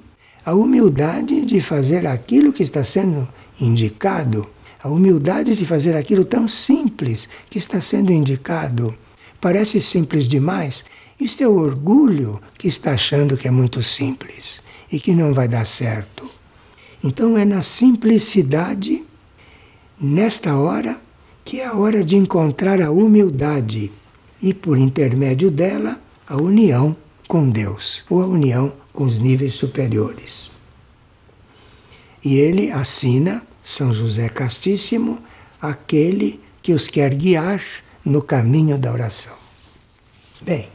[0.47, 3.27] a humildade de fazer aquilo que está sendo
[3.61, 4.49] indicado,
[4.81, 8.95] a humildade de fazer aquilo tão simples que está sendo indicado.
[9.41, 10.85] Parece simples demais,
[11.19, 15.49] isso é o orgulho que está achando que é muito simples e que não vai
[15.49, 16.42] dar certo.
[17.03, 19.03] Então é na simplicidade,
[20.01, 21.01] nesta hora,
[21.45, 23.91] que é a hora de encontrar a humildade
[24.41, 30.51] e, por intermédio dela, a união com Deus ou a união com os níveis superiores.
[32.25, 35.19] E ele assina São José Castíssimo,
[35.61, 37.61] aquele que os quer guiar
[38.05, 39.37] no caminho da oração.
[40.41, 40.69] Bem,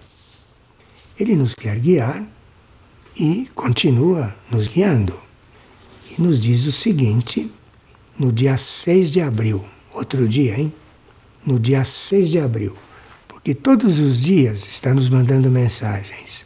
[1.18, 2.24] ele nos quer guiar
[3.16, 5.27] e continua nos guiando.
[6.18, 7.52] Nos diz o seguinte,
[8.18, 10.74] no dia 6 de abril, outro dia, hein?
[11.46, 12.76] No dia 6 de abril,
[13.28, 16.44] porque todos os dias está nos mandando mensagens,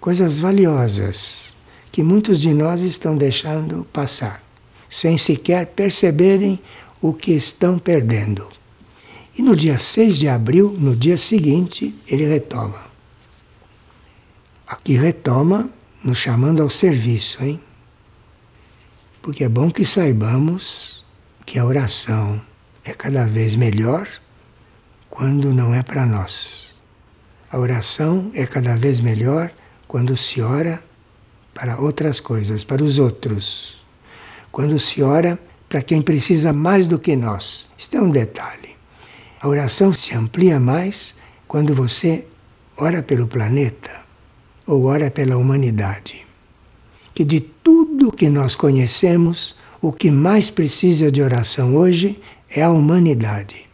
[0.00, 1.54] coisas valiosas
[1.92, 4.42] que muitos de nós estão deixando passar,
[4.88, 6.58] sem sequer perceberem
[7.00, 8.48] o que estão perdendo.
[9.36, 12.86] E no dia 6 de abril, no dia seguinte, ele retoma.
[14.66, 15.68] Aqui retoma
[16.02, 17.60] nos chamando ao serviço, hein?
[19.24, 21.02] Porque é bom que saibamos
[21.46, 22.42] que a oração
[22.84, 24.06] é cada vez melhor
[25.08, 26.74] quando não é para nós.
[27.50, 29.50] A oração é cada vez melhor
[29.88, 30.84] quando se ora
[31.54, 33.82] para outras coisas, para os outros.
[34.52, 35.38] Quando se ora
[35.70, 37.70] para quem precisa mais do que nós.
[37.78, 38.76] Isto é um detalhe.
[39.40, 41.14] A oração se amplia mais
[41.48, 42.26] quando você
[42.76, 44.04] ora pelo planeta
[44.66, 46.23] ou ora pela humanidade.
[47.14, 52.70] Que de tudo que nós conhecemos, o que mais precisa de oração hoje é a
[52.70, 53.68] humanidade.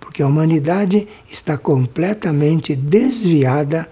[0.00, 3.88] Porque a humanidade está completamente desviada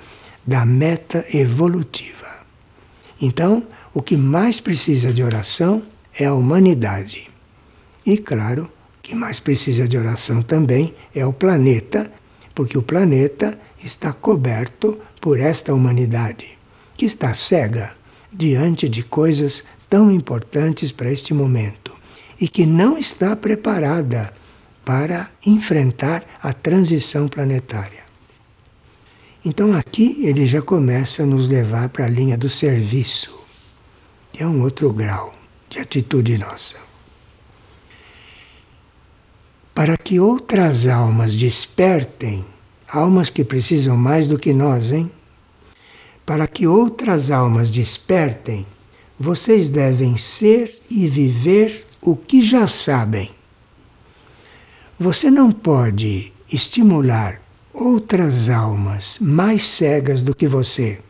[0.47, 2.45] da meta evolutiva.
[3.23, 3.63] Então,
[3.95, 5.83] o que mais precisa de oração
[6.19, 7.31] é a humanidade.
[8.05, 12.11] E, claro, o que mais precisa de oração também é o planeta,
[12.55, 16.59] porque o planeta está coberto por esta humanidade,
[16.97, 18.00] que está cega
[18.33, 21.99] diante de coisas tão importantes para este momento
[22.41, 24.33] e que não está preparada
[24.85, 28.05] para enfrentar a transição planetária.
[29.45, 33.41] Então aqui ele já começa a nos levar para a linha do serviço,
[34.33, 35.35] que é um outro grau
[35.69, 36.77] de atitude nossa.
[39.75, 42.45] Para que outras almas despertem
[42.93, 45.11] almas que precisam mais do que nós, hein?
[46.31, 48.65] Para que outras almas despertem,
[49.19, 53.31] vocês devem ser e viver o que já sabem.
[54.97, 57.43] Você não pode estimular
[57.75, 61.01] outras almas mais cegas do que você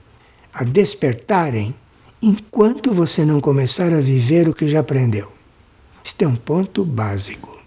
[0.55, 1.75] a despertarem
[2.23, 5.31] enquanto você não começar a viver o que já aprendeu.
[6.03, 7.63] Este é um ponto básico.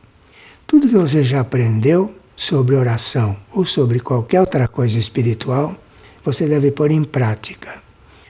[0.66, 5.78] Tudo que você já aprendeu sobre oração ou sobre qualquer outra coisa espiritual,
[6.24, 7.82] você deve pôr em prática.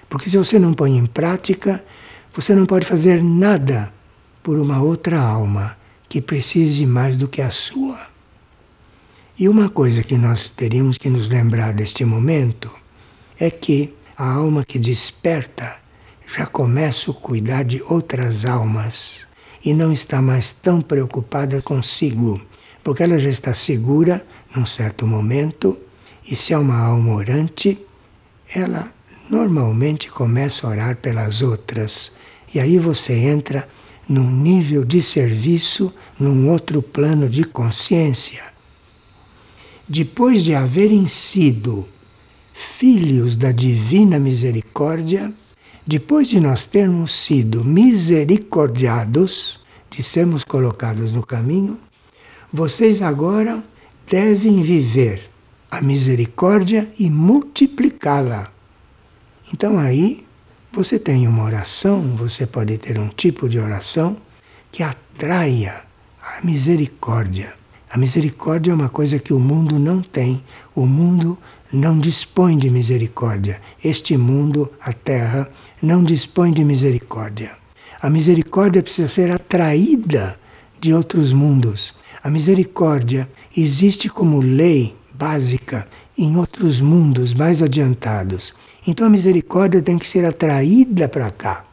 [0.10, 1.84] Porque se você não põe em prática,
[2.34, 3.94] você não pode fazer nada
[4.42, 5.78] por uma outra alma
[6.10, 8.00] que precise mais do que a sua.
[9.38, 12.72] E uma coisa que nós teríamos que nos lembrar deste momento
[13.40, 15.78] é que a alma que desperta
[16.36, 19.28] já começa a cuidar de outras almas
[19.66, 22.40] e não está mais tão preocupada consigo
[22.84, 25.78] porque ela já está segura num certo momento,
[26.30, 27.80] e se é uma alma orante,
[28.54, 28.92] ela
[29.30, 32.12] normalmente começa a orar pelas outras.
[32.54, 33.68] E aí você entra
[34.08, 38.44] num nível de serviço, num outro plano de consciência.
[39.88, 41.88] Depois de haverem sido
[42.54, 45.34] filhos da divina misericórdia,
[45.86, 51.78] depois de nós termos sido misericordiados, de sermos colocados no caminho,
[52.52, 53.64] vocês agora
[54.10, 55.33] devem viver
[55.74, 58.52] a misericórdia e multiplicá-la.
[59.52, 60.24] Então aí
[60.72, 64.18] você tem uma oração, você pode ter um tipo de oração
[64.72, 65.82] que atraia
[66.22, 67.56] a misericórdia.
[67.90, 70.44] A misericórdia é uma coisa que o mundo não tem.
[70.76, 71.40] O mundo
[71.72, 73.60] não dispõe de misericórdia.
[73.84, 75.50] Este mundo, a terra,
[75.82, 77.58] não dispõe de misericórdia.
[78.00, 80.40] A misericórdia precisa ser atraída
[80.80, 81.96] de outros mundos.
[82.24, 88.54] A misericórdia existe como lei básica em outros mundos mais adiantados.
[88.86, 91.66] Então a misericórdia tem que ser atraída para cá.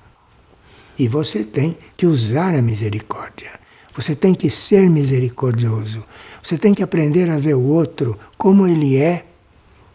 [0.97, 3.51] E você tem que usar a misericórdia.
[3.93, 6.05] Você tem que ser misericordioso.
[6.41, 9.27] Você tem que aprender a ver o outro como ele é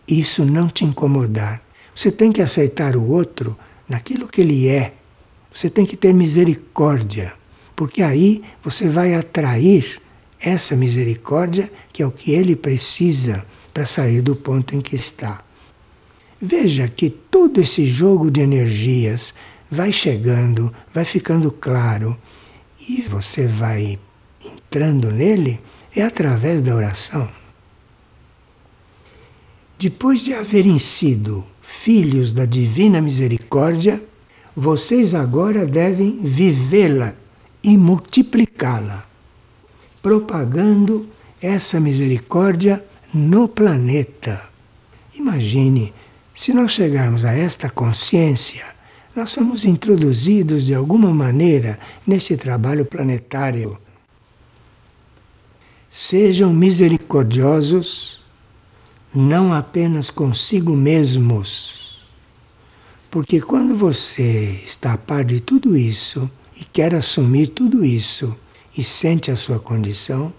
[0.06, 1.62] e isso não te incomodar.
[1.96, 4.96] Você tem que aceitar o outro naquilo que ele é.
[5.54, 7.34] Você tem que ter misericórdia,
[7.74, 10.02] porque aí você vai atrair
[10.46, 15.44] essa misericórdia que é o que ele precisa para sair do ponto em que está.
[16.42, 19.34] Veja que todo esse jogo de energias
[19.70, 22.16] vai chegando, vai ficando claro
[22.88, 24.00] e você vai
[24.46, 25.60] entrando nele
[25.96, 27.30] é através da oração.
[29.80, 34.04] Depois de haverem sido filhos da divina misericórdia,
[34.56, 37.14] vocês agora devem vivê-la
[37.64, 39.05] e multiplicá-la,
[40.06, 41.08] propagando
[41.42, 44.40] essa misericórdia no planeta.
[45.18, 45.92] Imagine,
[46.32, 48.68] se nós chegarmos a esta consciência,
[49.16, 53.80] nós somos introduzidos de alguma maneira nesse trabalho planetário.
[55.90, 58.24] Sejam misericordiosos,
[59.12, 62.00] não apenas consigo mesmos.
[63.10, 66.30] Porque quando você está a par de tudo isso
[66.62, 68.38] e quer assumir tudo isso
[68.78, 70.34] e sente a sua condição,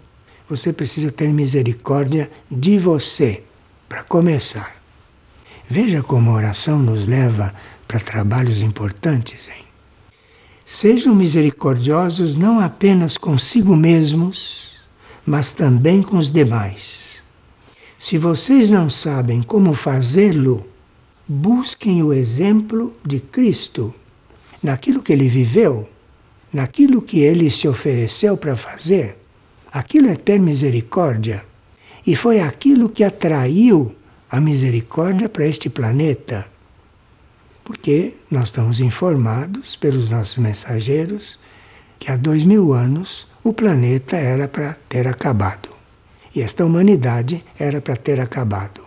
[0.49, 3.43] você precisa ter misericórdia de você,
[3.89, 4.77] para começar.
[5.69, 7.55] Veja como a oração nos leva
[7.87, 9.65] para trabalhos importantes, hein?
[10.65, 14.81] Sejam misericordiosos não apenas consigo mesmos,
[15.25, 17.23] mas também com os demais.
[17.99, 20.67] Se vocês não sabem como fazê-lo,
[21.27, 23.95] busquem o exemplo de Cristo
[24.63, 25.89] naquilo que ele viveu,
[26.57, 29.17] naquilo que ele se ofereceu para fazer.
[29.73, 31.45] Aquilo é ter misericórdia.
[32.07, 33.95] E foi aquilo que atraiu
[34.31, 36.47] a misericórdia para este planeta
[37.67, 41.37] porque nós estamos informados pelos nossos mensageiros
[41.99, 45.71] que há dois mil anos o planeta era para ter acabado.
[46.33, 48.83] E esta humanidade era para ter acabado.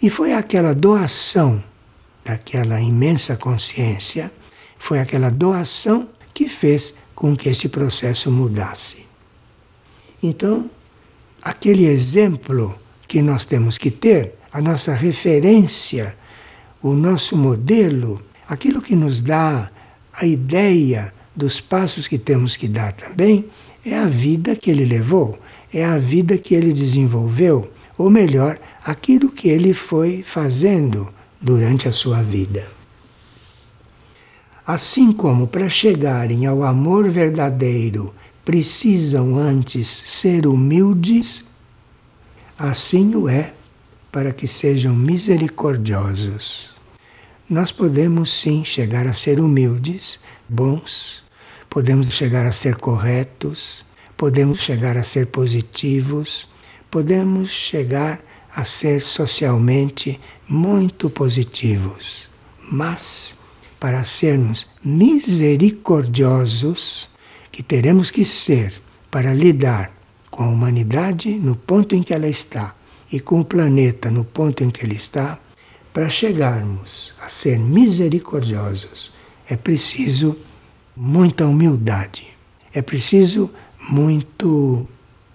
[0.00, 1.60] E foi aquela doação
[2.24, 4.30] daquela imensa consciência,
[4.78, 9.06] foi aquela doação que fez com que esse processo mudasse.
[10.22, 10.70] Então,
[11.40, 12.78] aquele exemplo
[13.08, 16.16] que nós temos que ter, a nossa referência
[16.82, 19.70] o nosso modelo, aquilo que nos dá
[20.12, 23.46] a ideia dos passos que temos que dar também,
[23.84, 25.36] é a vida que ele levou,
[25.72, 31.08] é a vida que ele desenvolveu, ou melhor, aquilo que ele foi fazendo
[31.40, 32.75] durante a sua vida.
[34.66, 38.14] Assim como para chegarem ao amor verdadeiro
[38.44, 41.44] precisam antes ser humildes,
[42.58, 43.52] assim o é
[44.10, 46.76] para que sejam misericordiosos
[47.48, 51.22] nós podemos sim chegar a ser humildes, bons,
[51.70, 53.84] podemos chegar a ser corretos,
[54.16, 56.48] podemos chegar a ser positivos,
[56.90, 58.20] podemos chegar
[58.52, 62.28] a ser socialmente muito positivos.
[62.68, 63.36] Mas,
[63.78, 67.10] para sermos misericordiosos,
[67.50, 69.92] que teremos que ser para lidar
[70.30, 72.74] com a humanidade no ponto em que ela está
[73.10, 75.38] e com o planeta no ponto em que ele está,
[75.92, 79.12] para chegarmos a ser misericordiosos,
[79.48, 80.36] é preciso
[80.94, 82.36] muita humildade,
[82.74, 83.50] é preciso
[83.88, 84.86] muito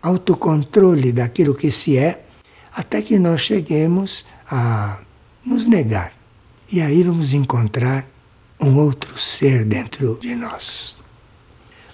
[0.01, 2.25] autocontrole daquilo que se é,
[2.73, 4.99] até que nós cheguemos a
[5.45, 6.13] nos negar.
[6.71, 8.10] E aí vamos encontrar
[8.61, 10.95] um outro ser dentro de nós.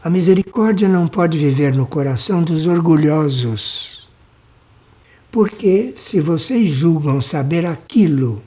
[0.03, 4.07] A misericórdia não pode viver no coração dos orgulhosos.
[5.31, 8.41] Porque se vocês julgam saber aquilo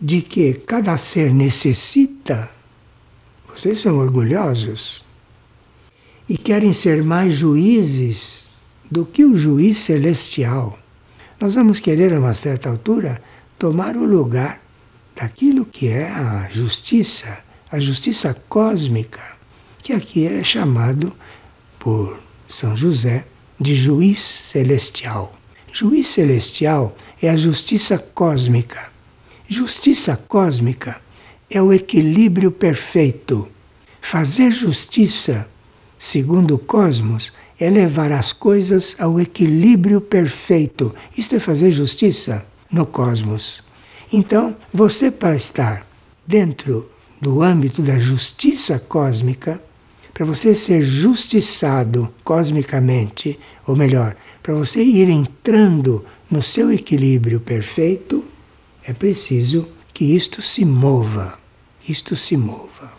[0.00, 2.50] de que cada ser necessita,
[3.48, 5.04] vocês são orgulhosos
[6.28, 8.48] e querem ser mais juízes
[8.90, 10.78] do que o juiz celestial.
[11.40, 13.20] Nós vamos querer, a uma certa altura,
[13.58, 14.60] tomar o lugar
[15.20, 17.38] daquilo que é a justiça,
[17.70, 19.20] a justiça cósmica,
[19.82, 21.12] que aqui é chamado
[21.78, 23.24] por São José
[23.58, 25.36] de juiz celestial.
[25.72, 28.90] Juiz celestial é a justiça cósmica
[29.52, 31.00] Justiça cósmica
[31.50, 33.48] é o equilíbrio perfeito.
[34.00, 35.44] Fazer justiça,
[35.98, 40.94] segundo o cosmos, é levar as coisas ao equilíbrio perfeito.
[41.18, 43.60] Isto é fazer justiça no cosmos.
[44.12, 45.86] Então, você, para estar
[46.26, 46.90] dentro
[47.20, 49.62] do âmbito da justiça cósmica,
[50.12, 58.24] para você ser justiçado cosmicamente, ou melhor, para você ir entrando no seu equilíbrio perfeito,
[58.84, 61.38] é preciso que isto se mova,
[61.88, 62.90] isto se mova.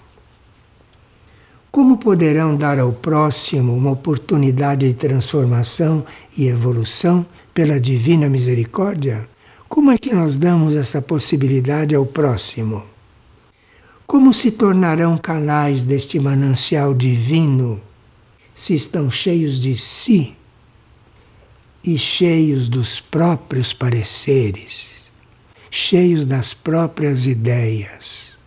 [1.72, 6.06] Como poderão dar ao próximo uma oportunidade de transformação
[6.38, 9.31] e evolução pela divina misericórdia?
[9.72, 12.84] Como é que nós damos essa possibilidade ao próximo?
[14.06, 17.80] Como se tornarão canais deste manancial divino
[18.54, 20.36] se estão cheios de si
[21.82, 25.10] e cheios dos próprios pareceres,
[25.72, 28.38] cheios das próprias ideias?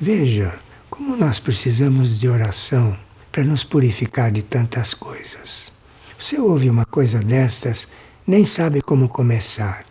[0.00, 0.58] Veja,
[0.90, 2.98] como nós precisamos de oração
[3.30, 5.70] para nos purificar de tantas coisas.
[6.18, 7.86] Você ouve uma coisa destas,
[8.26, 9.89] nem sabe como começar.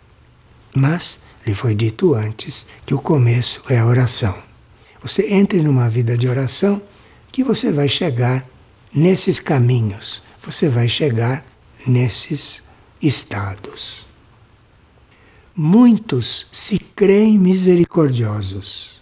[0.74, 4.34] Mas lhe foi dito antes que o começo é a oração.
[5.02, 6.82] Você entre numa vida de oração
[7.32, 8.44] que você vai chegar
[8.94, 11.44] nesses caminhos, você vai chegar
[11.86, 12.62] nesses
[13.00, 14.06] estados.
[15.56, 19.00] Muitos se creem misericordiosos,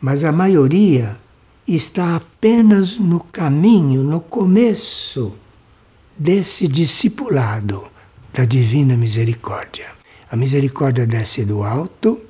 [0.00, 1.16] mas a maioria
[1.66, 5.34] está apenas no caminho, no começo
[6.16, 7.88] desse discipulado
[8.32, 9.99] da divina misericórdia.
[10.30, 12.20] A misericórdia desce do alto,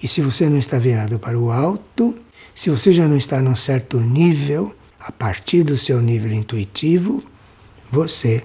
[0.00, 2.14] e se você não está virado para o alto,
[2.54, 7.22] se você já não está num certo nível, a partir do seu nível intuitivo,
[7.90, 8.44] você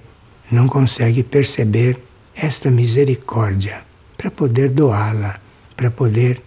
[0.50, 1.98] não consegue perceber
[2.34, 3.84] esta misericórdia
[4.16, 5.40] para poder doá-la,
[5.76, 6.42] para poder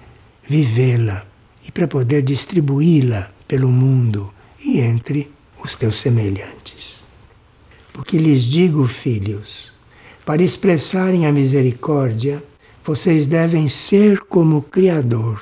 [0.47, 1.25] vivê-la
[1.65, 5.31] e para poder distribuí-la pelo mundo e entre
[5.63, 7.03] os teus semelhantes.
[7.93, 9.71] Porque lhes digo, filhos,
[10.25, 12.43] para expressarem a misericórdia,
[12.87, 15.41] vocês devem ser como o Criador,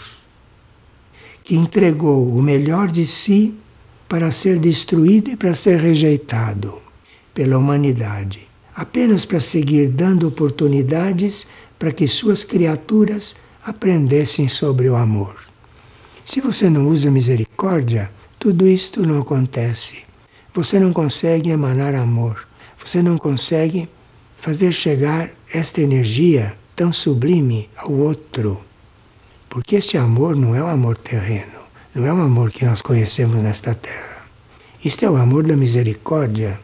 [1.44, 3.54] que entregou o melhor de si
[4.10, 6.82] para ser destruído e para ser rejeitado
[7.36, 11.46] pela humanidade, apenas para seguir dando oportunidades
[11.78, 15.36] para que suas criaturas aprendessem sobre o amor.
[16.26, 19.98] Se você não usa misericórdia, tudo isto não acontece.
[20.52, 22.48] Você não consegue emanar amor.
[22.84, 23.88] Você não consegue
[24.40, 28.62] fazer chegar esta energia tão sublime ao outro.
[29.50, 31.62] Porque este amor não é o amor terreno,
[31.94, 34.26] não é o amor que nós conhecemos nesta terra.
[34.84, 36.60] Isto é o amor da misericórdia.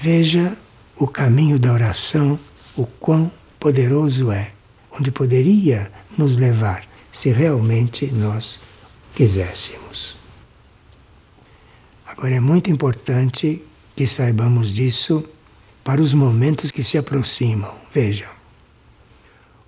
[0.00, 0.56] Veja
[0.96, 2.38] o caminho da oração,
[2.76, 4.52] o quão poderoso é,
[4.92, 8.60] onde poderia nos levar se realmente nós
[9.14, 10.16] quiséssemos.
[12.06, 13.62] Agora é muito importante
[13.94, 15.24] que saibamos disso
[15.82, 17.74] para os momentos que se aproximam.
[17.92, 18.37] Vejam,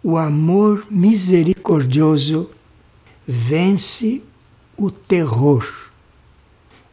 [0.03, 2.51] o amor misericordioso
[3.26, 4.22] vence
[4.76, 5.90] o terror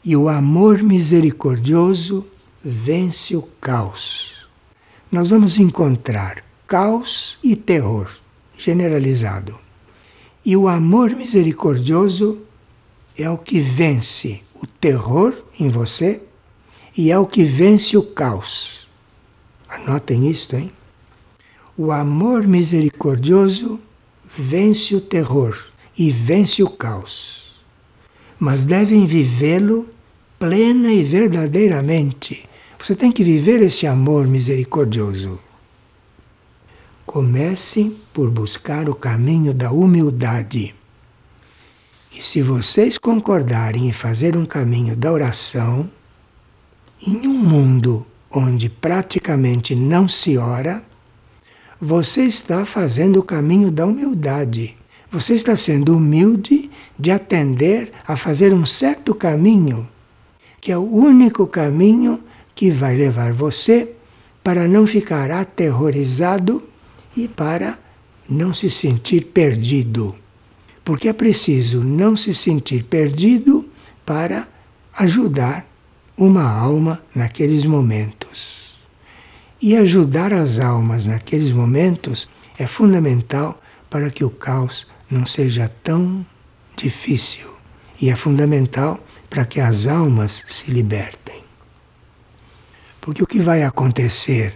[0.04, 2.28] e o amor misericordioso
[2.64, 4.48] vence o caos.
[5.10, 8.10] Nós vamos encontrar caos e terror
[8.58, 9.58] generalizado.
[10.44, 12.42] E o amor misericordioso
[13.18, 16.22] é o que vence o terror em você
[16.96, 18.86] e é o que vence o caos.
[19.70, 20.72] Anotem isto, hein?
[21.80, 23.80] O amor misericordioso
[24.36, 25.56] vence o terror
[25.96, 27.54] e vence o caos.
[28.40, 29.88] Mas devem vivê-lo
[30.40, 32.50] plena e verdadeiramente.
[32.80, 35.40] Você tem que viver esse amor misericordioso.
[37.06, 40.74] Comece por buscar o caminho da humildade.
[42.12, 45.88] E se vocês concordarem em fazer um caminho da oração,
[47.06, 50.84] em um mundo onde praticamente não se ora,
[51.80, 54.76] você está fazendo o caminho da humildade.
[55.12, 59.88] Você está sendo humilde de atender a fazer um certo caminho,
[60.60, 62.22] que é o único caminho
[62.56, 63.92] que vai levar você
[64.44, 66.64] para não ficar aterrorizado
[67.16, 67.78] e para
[68.28, 70.16] não se sentir perdido.
[70.84, 73.66] Porque é preciso não se sentir perdido
[74.06, 74.48] para
[74.98, 75.66] ajudar
[76.18, 78.17] uma alma naqueles momentos.
[79.60, 82.30] E ajudar as almas naqueles momentos
[82.60, 86.26] é fundamental para que o caos não seja tão
[86.76, 87.56] difícil.
[88.00, 89.00] E é fundamental
[89.30, 91.44] para que as almas se libertem.
[93.02, 94.56] Porque o que vai acontecer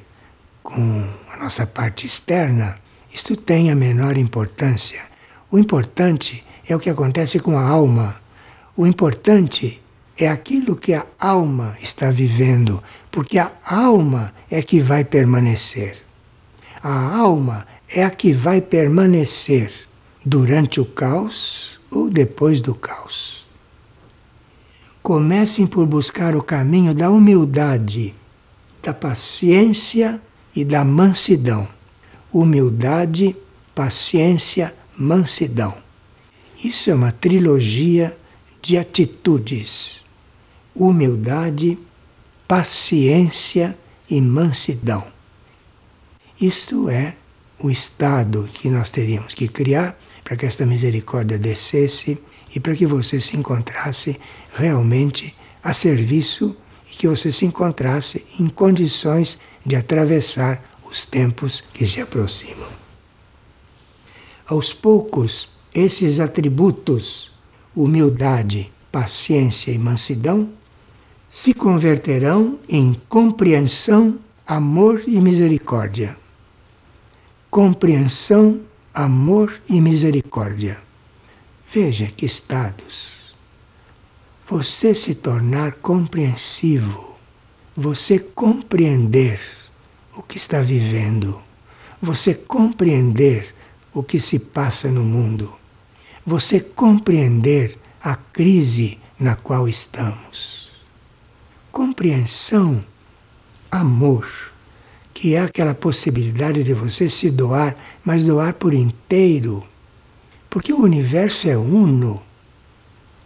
[0.62, 2.78] com a nossa parte externa,
[3.12, 5.02] isto tem a menor importância.
[5.50, 8.22] O importante é o que acontece com a alma.
[8.78, 9.81] O importante
[10.24, 16.04] é aquilo que a alma está vivendo, porque a alma é que vai permanecer.
[16.84, 19.74] A alma é a que vai permanecer
[20.24, 23.48] durante o caos ou depois do caos.
[25.02, 28.14] Comecem por buscar o caminho da humildade,
[28.84, 30.22] da paciência
[30.56, 31.68] e da mansidão.
[32.32, 33.36] Humildade,
[33.74, 35.76] paciência, mansidão.
[36.64, 38.16] Isso é uma trilogia
[38.62, 40.01] de atitudes.
[40.84, 41.78] Humildade,
[42.48, 43.78] paciência
[44.10, 45.06] e mansidão.
[46.42, 47.18] Isto é
[47.60, 52.18] o estado que nós teríamos que criar para que esta misericórdia descesse
[52.56, 54.20] e para que você se encontrasse
[54.56, 56.58] realmente a serviço
[56.92, 62.70] e que você se encontrasse em condições de atravessar os tempos que se aproximam.
[64.48, 67.32] Aos poucos, esses atributos,
[67.76, 70.60] humildade, paciência e mansidão,
[71.32, 76.18] se converterão em compreensão, amor e misericórdia.
[77.50, 78.60] Compreensão,
[78.94, 80.78] amor e misericórdia.
[81.72, 83.34] Veja que estados.
[84.46, 87.16] Você se tornar compreensivo,
[87.78, 89.40] você compreender
[90.14, 91.42] o que está vivendo,
[92.02, 93.56] você compreender
[93.94, 95.58] o que se passa no mundo,
[96.26, 100.71] você compreender a crise na qual estamos.
[101.72, 102.84] Compreensão,
[103.72, 104.28] amor
[105.14, 109.64] que é aquela possibilidade de você se doar, mas doar por inteiro.
[110.50, 112.22] Porque o universo é uno.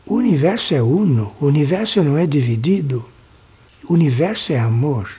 [0.05, 3.03] O universo é uno, o universo não é dividido.
[3.83, 5.09] O universo é amor.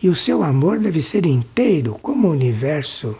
[0.00, 3.16] E o seu amor deve ser inteiro, como o universo.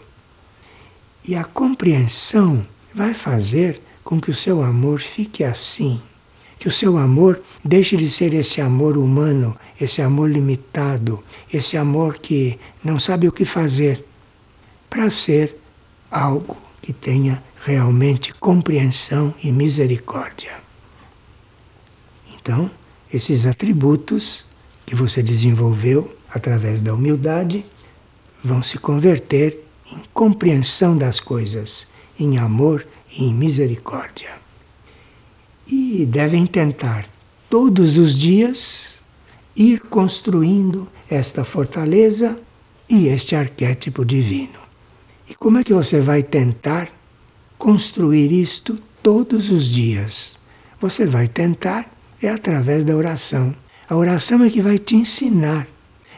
[1.27, 6.01] E a compreensão vai fazer com que o seu amor fique assim
[6.59, 12.19] que o seu amor deixe de ser esse amor humano, esse amor limitado, esse amor
[12.19, 14.03] que não sabe o que fazer,
[14.89, 15.55] para ser
[16.11, 20.59] algo que tenha realmente compreensão e misericórdia.
[22.35, 22.69] Então,
[23.11, 24.43] esses atributos
[24.85, 27.65] que você desenvolveu através da humildade
[28.43, 31.87] vão se converter em compreensão das coisas,
[32.19, 32.85] em amor
[33.17, 34.48] e em misericórdia
[35.69, 37.05] e devem tentar
[37.49, 39.01] todos os dias
[39.55, 42.39] ir construindo esta fortaleza
[42.89, 44.59] e este arquétipo divino.
[45.29, 46.89] E como é que você vai tentar
[47.57, 50.39] construir isto todos os dias?
[50.81, 51.91] Você vai tentar
[52.21, 53.55] é através da oração.
[53.87, 55.67] A oração é que vai te ensinar.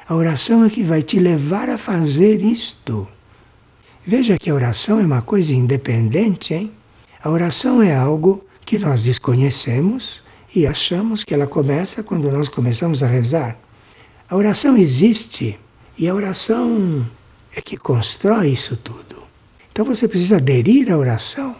[0.07, 3.07] A oração é que vai te levar a fazer isto.
[4.05, 6.71] Veja que a oração é uma coisa independente, hein?
[7.23, 10.23] A oração é algo que nós desconhecemos
[10.55, 13.57] e achamos que ela começa quando nós começamos a rezar.
[14.29, 15.59] A oração existe
[15.97, 17.09] e a oração
[17.55, 19.23] é que constrói isso tudo.
[19.71, 21.55] Então você precisa aderir à oração.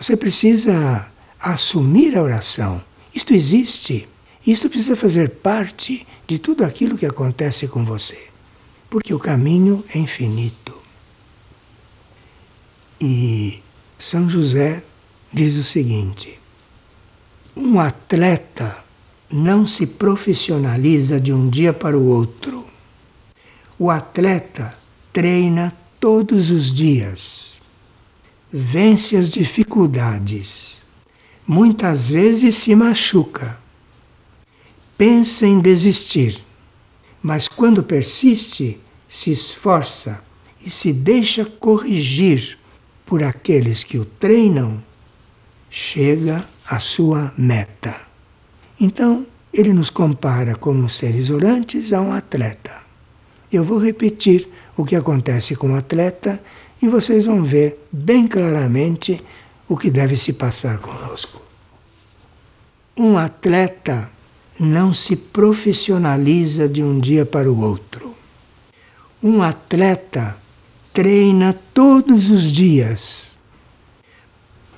[0.00, 1.08] Você precisa
[1.40, 2.82] assumir a oração.
[3.14, 4.08] Isto existe.
[4.46, 8.28] Isto precisa fazer parte de tudo aquilo que acontece com você.
[8.88, 10.80] Porque o caminho é infinito.
[13.00, 13.60] E
[13.98, 14.82] São José
[15.36, 16.40] diz o seguinte:
[17.54, 18.82] um atleta
[19.30, 22.64] não se profissionaliza de um dia para o outro.
[23.78, 24.74] O atleta
[25.12, 27.60] treina todos os dias,
[28.50, 30.82] vence as dificuldades,
[31.46, 33.58] muitas vezes se machuca,
[34.96, 36.42] pensa em desistir,
[37.22, 40.24] mas quando persiste, se esforça
[40.64, 42.58] e se deixa corrigir
[43.04, 44.82] por aqueles que o treinam
[45.78, 47.94] chega à sua meta.
[48.80, 52.80] Então, ele nos compara como seres orantes a um atleta.
[53.52, 56.42] Eu vou repetir o que acontece com o atleta
[56.80, 59.22] e vocês vão ver bem claramente
[59.68, 61.42] o que deve se passar conosco.
[62.96, 64.10] Um atleta
[64.58, 68.16] não se profissionaliza de um dia para o outro.
[69.22, 70.38] Um atleta
[70.94, 73.38] treina todos os dias.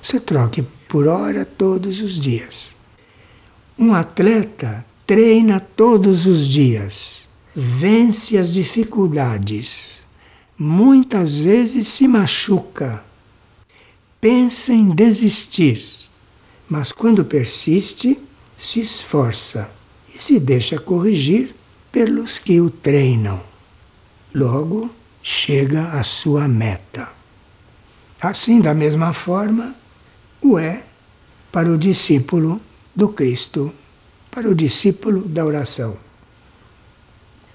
[0.01, 2.71] Você troque por hora todos os dias.
[3.77, 10.01] Um atleta treina todos os dias, vence as dificuldades,
[10.57, 13.03] muitas vezes se machuca,
[14.19, 15.81] pensa em desistir,
[16.67, 18.19] mas quando persiste,
[18.57, 19.71] se esforça
[20.13, 21.55] e se deixa corrigir
[21.91, 23.39] pelos que o treinam.
[24.33, 24.89] Logo,
[25.21, 27.09] chega à sua meta.
[28.19, 29.75] Assim, da mesma forma,
[30.41, 30.83] o é
[31.51, 32.61] para o discípulo
[32.95, 33.73] do Cristo
[34.31, 35.97] para o discípulo da oração.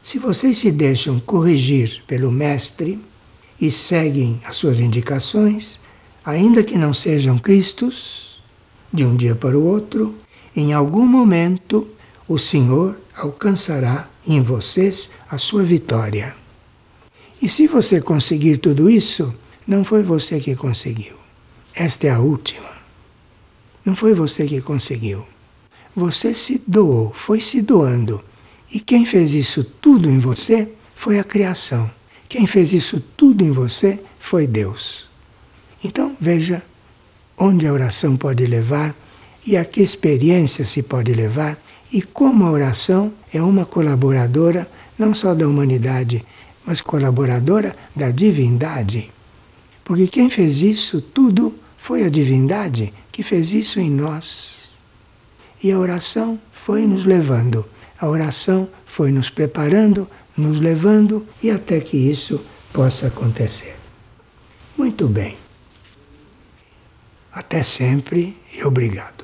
[0.03, 3.01] Se vocês se deixam corrigir pelo Mestre
[3.61, 5.80] e seguem as suas indicações,
[6.24, 8.43] ainda que não sejam Cristos,
[8.93, 10.14] de um dia para o outro,
[10.55, 11.89] em algum momento
[12.28, 16.35] o Senhor alcançará em vocês a sua vitória.
[17.41, 19.35] E se você conseguir tudo isso,
[19.66, 21.16] não foi você que conseguiu.
[21.74, 22.73] Esta é a última.
[23.85, 25.26] Não foi você que conseguiu.
[25.95, 28.22] Você se doou, foi se doando.
[28.72, 31.91] E quem fez isso tudo em você foi a criação.
[32.28, 35.09] Quem fez isso tudo em você foi Deus.
[35.82, 36.62] Então veja
[37.37, 38.95] onde a oração pode levar
[39.47, 41.59] e a que experiência se pode levar
[41.93, 44.68] e como a oração é uma colaboradora
[44.99, 46.24] não só da humanidade,
[46.64, 49.11] mas colaboradora da divindade.
[49.85, 54.76] Porque quem fez isso tudo foi a divindade que fez isso em nós.
[55.62, 57.64] E a oração foi nos levando,
[57.96, 63.76] a oração foi nos preparando, nos levando e até que isso possa acontecer.
[64.76, 65.36] Muito bem.
[67.32, 69.23] Até sempre e obrigado.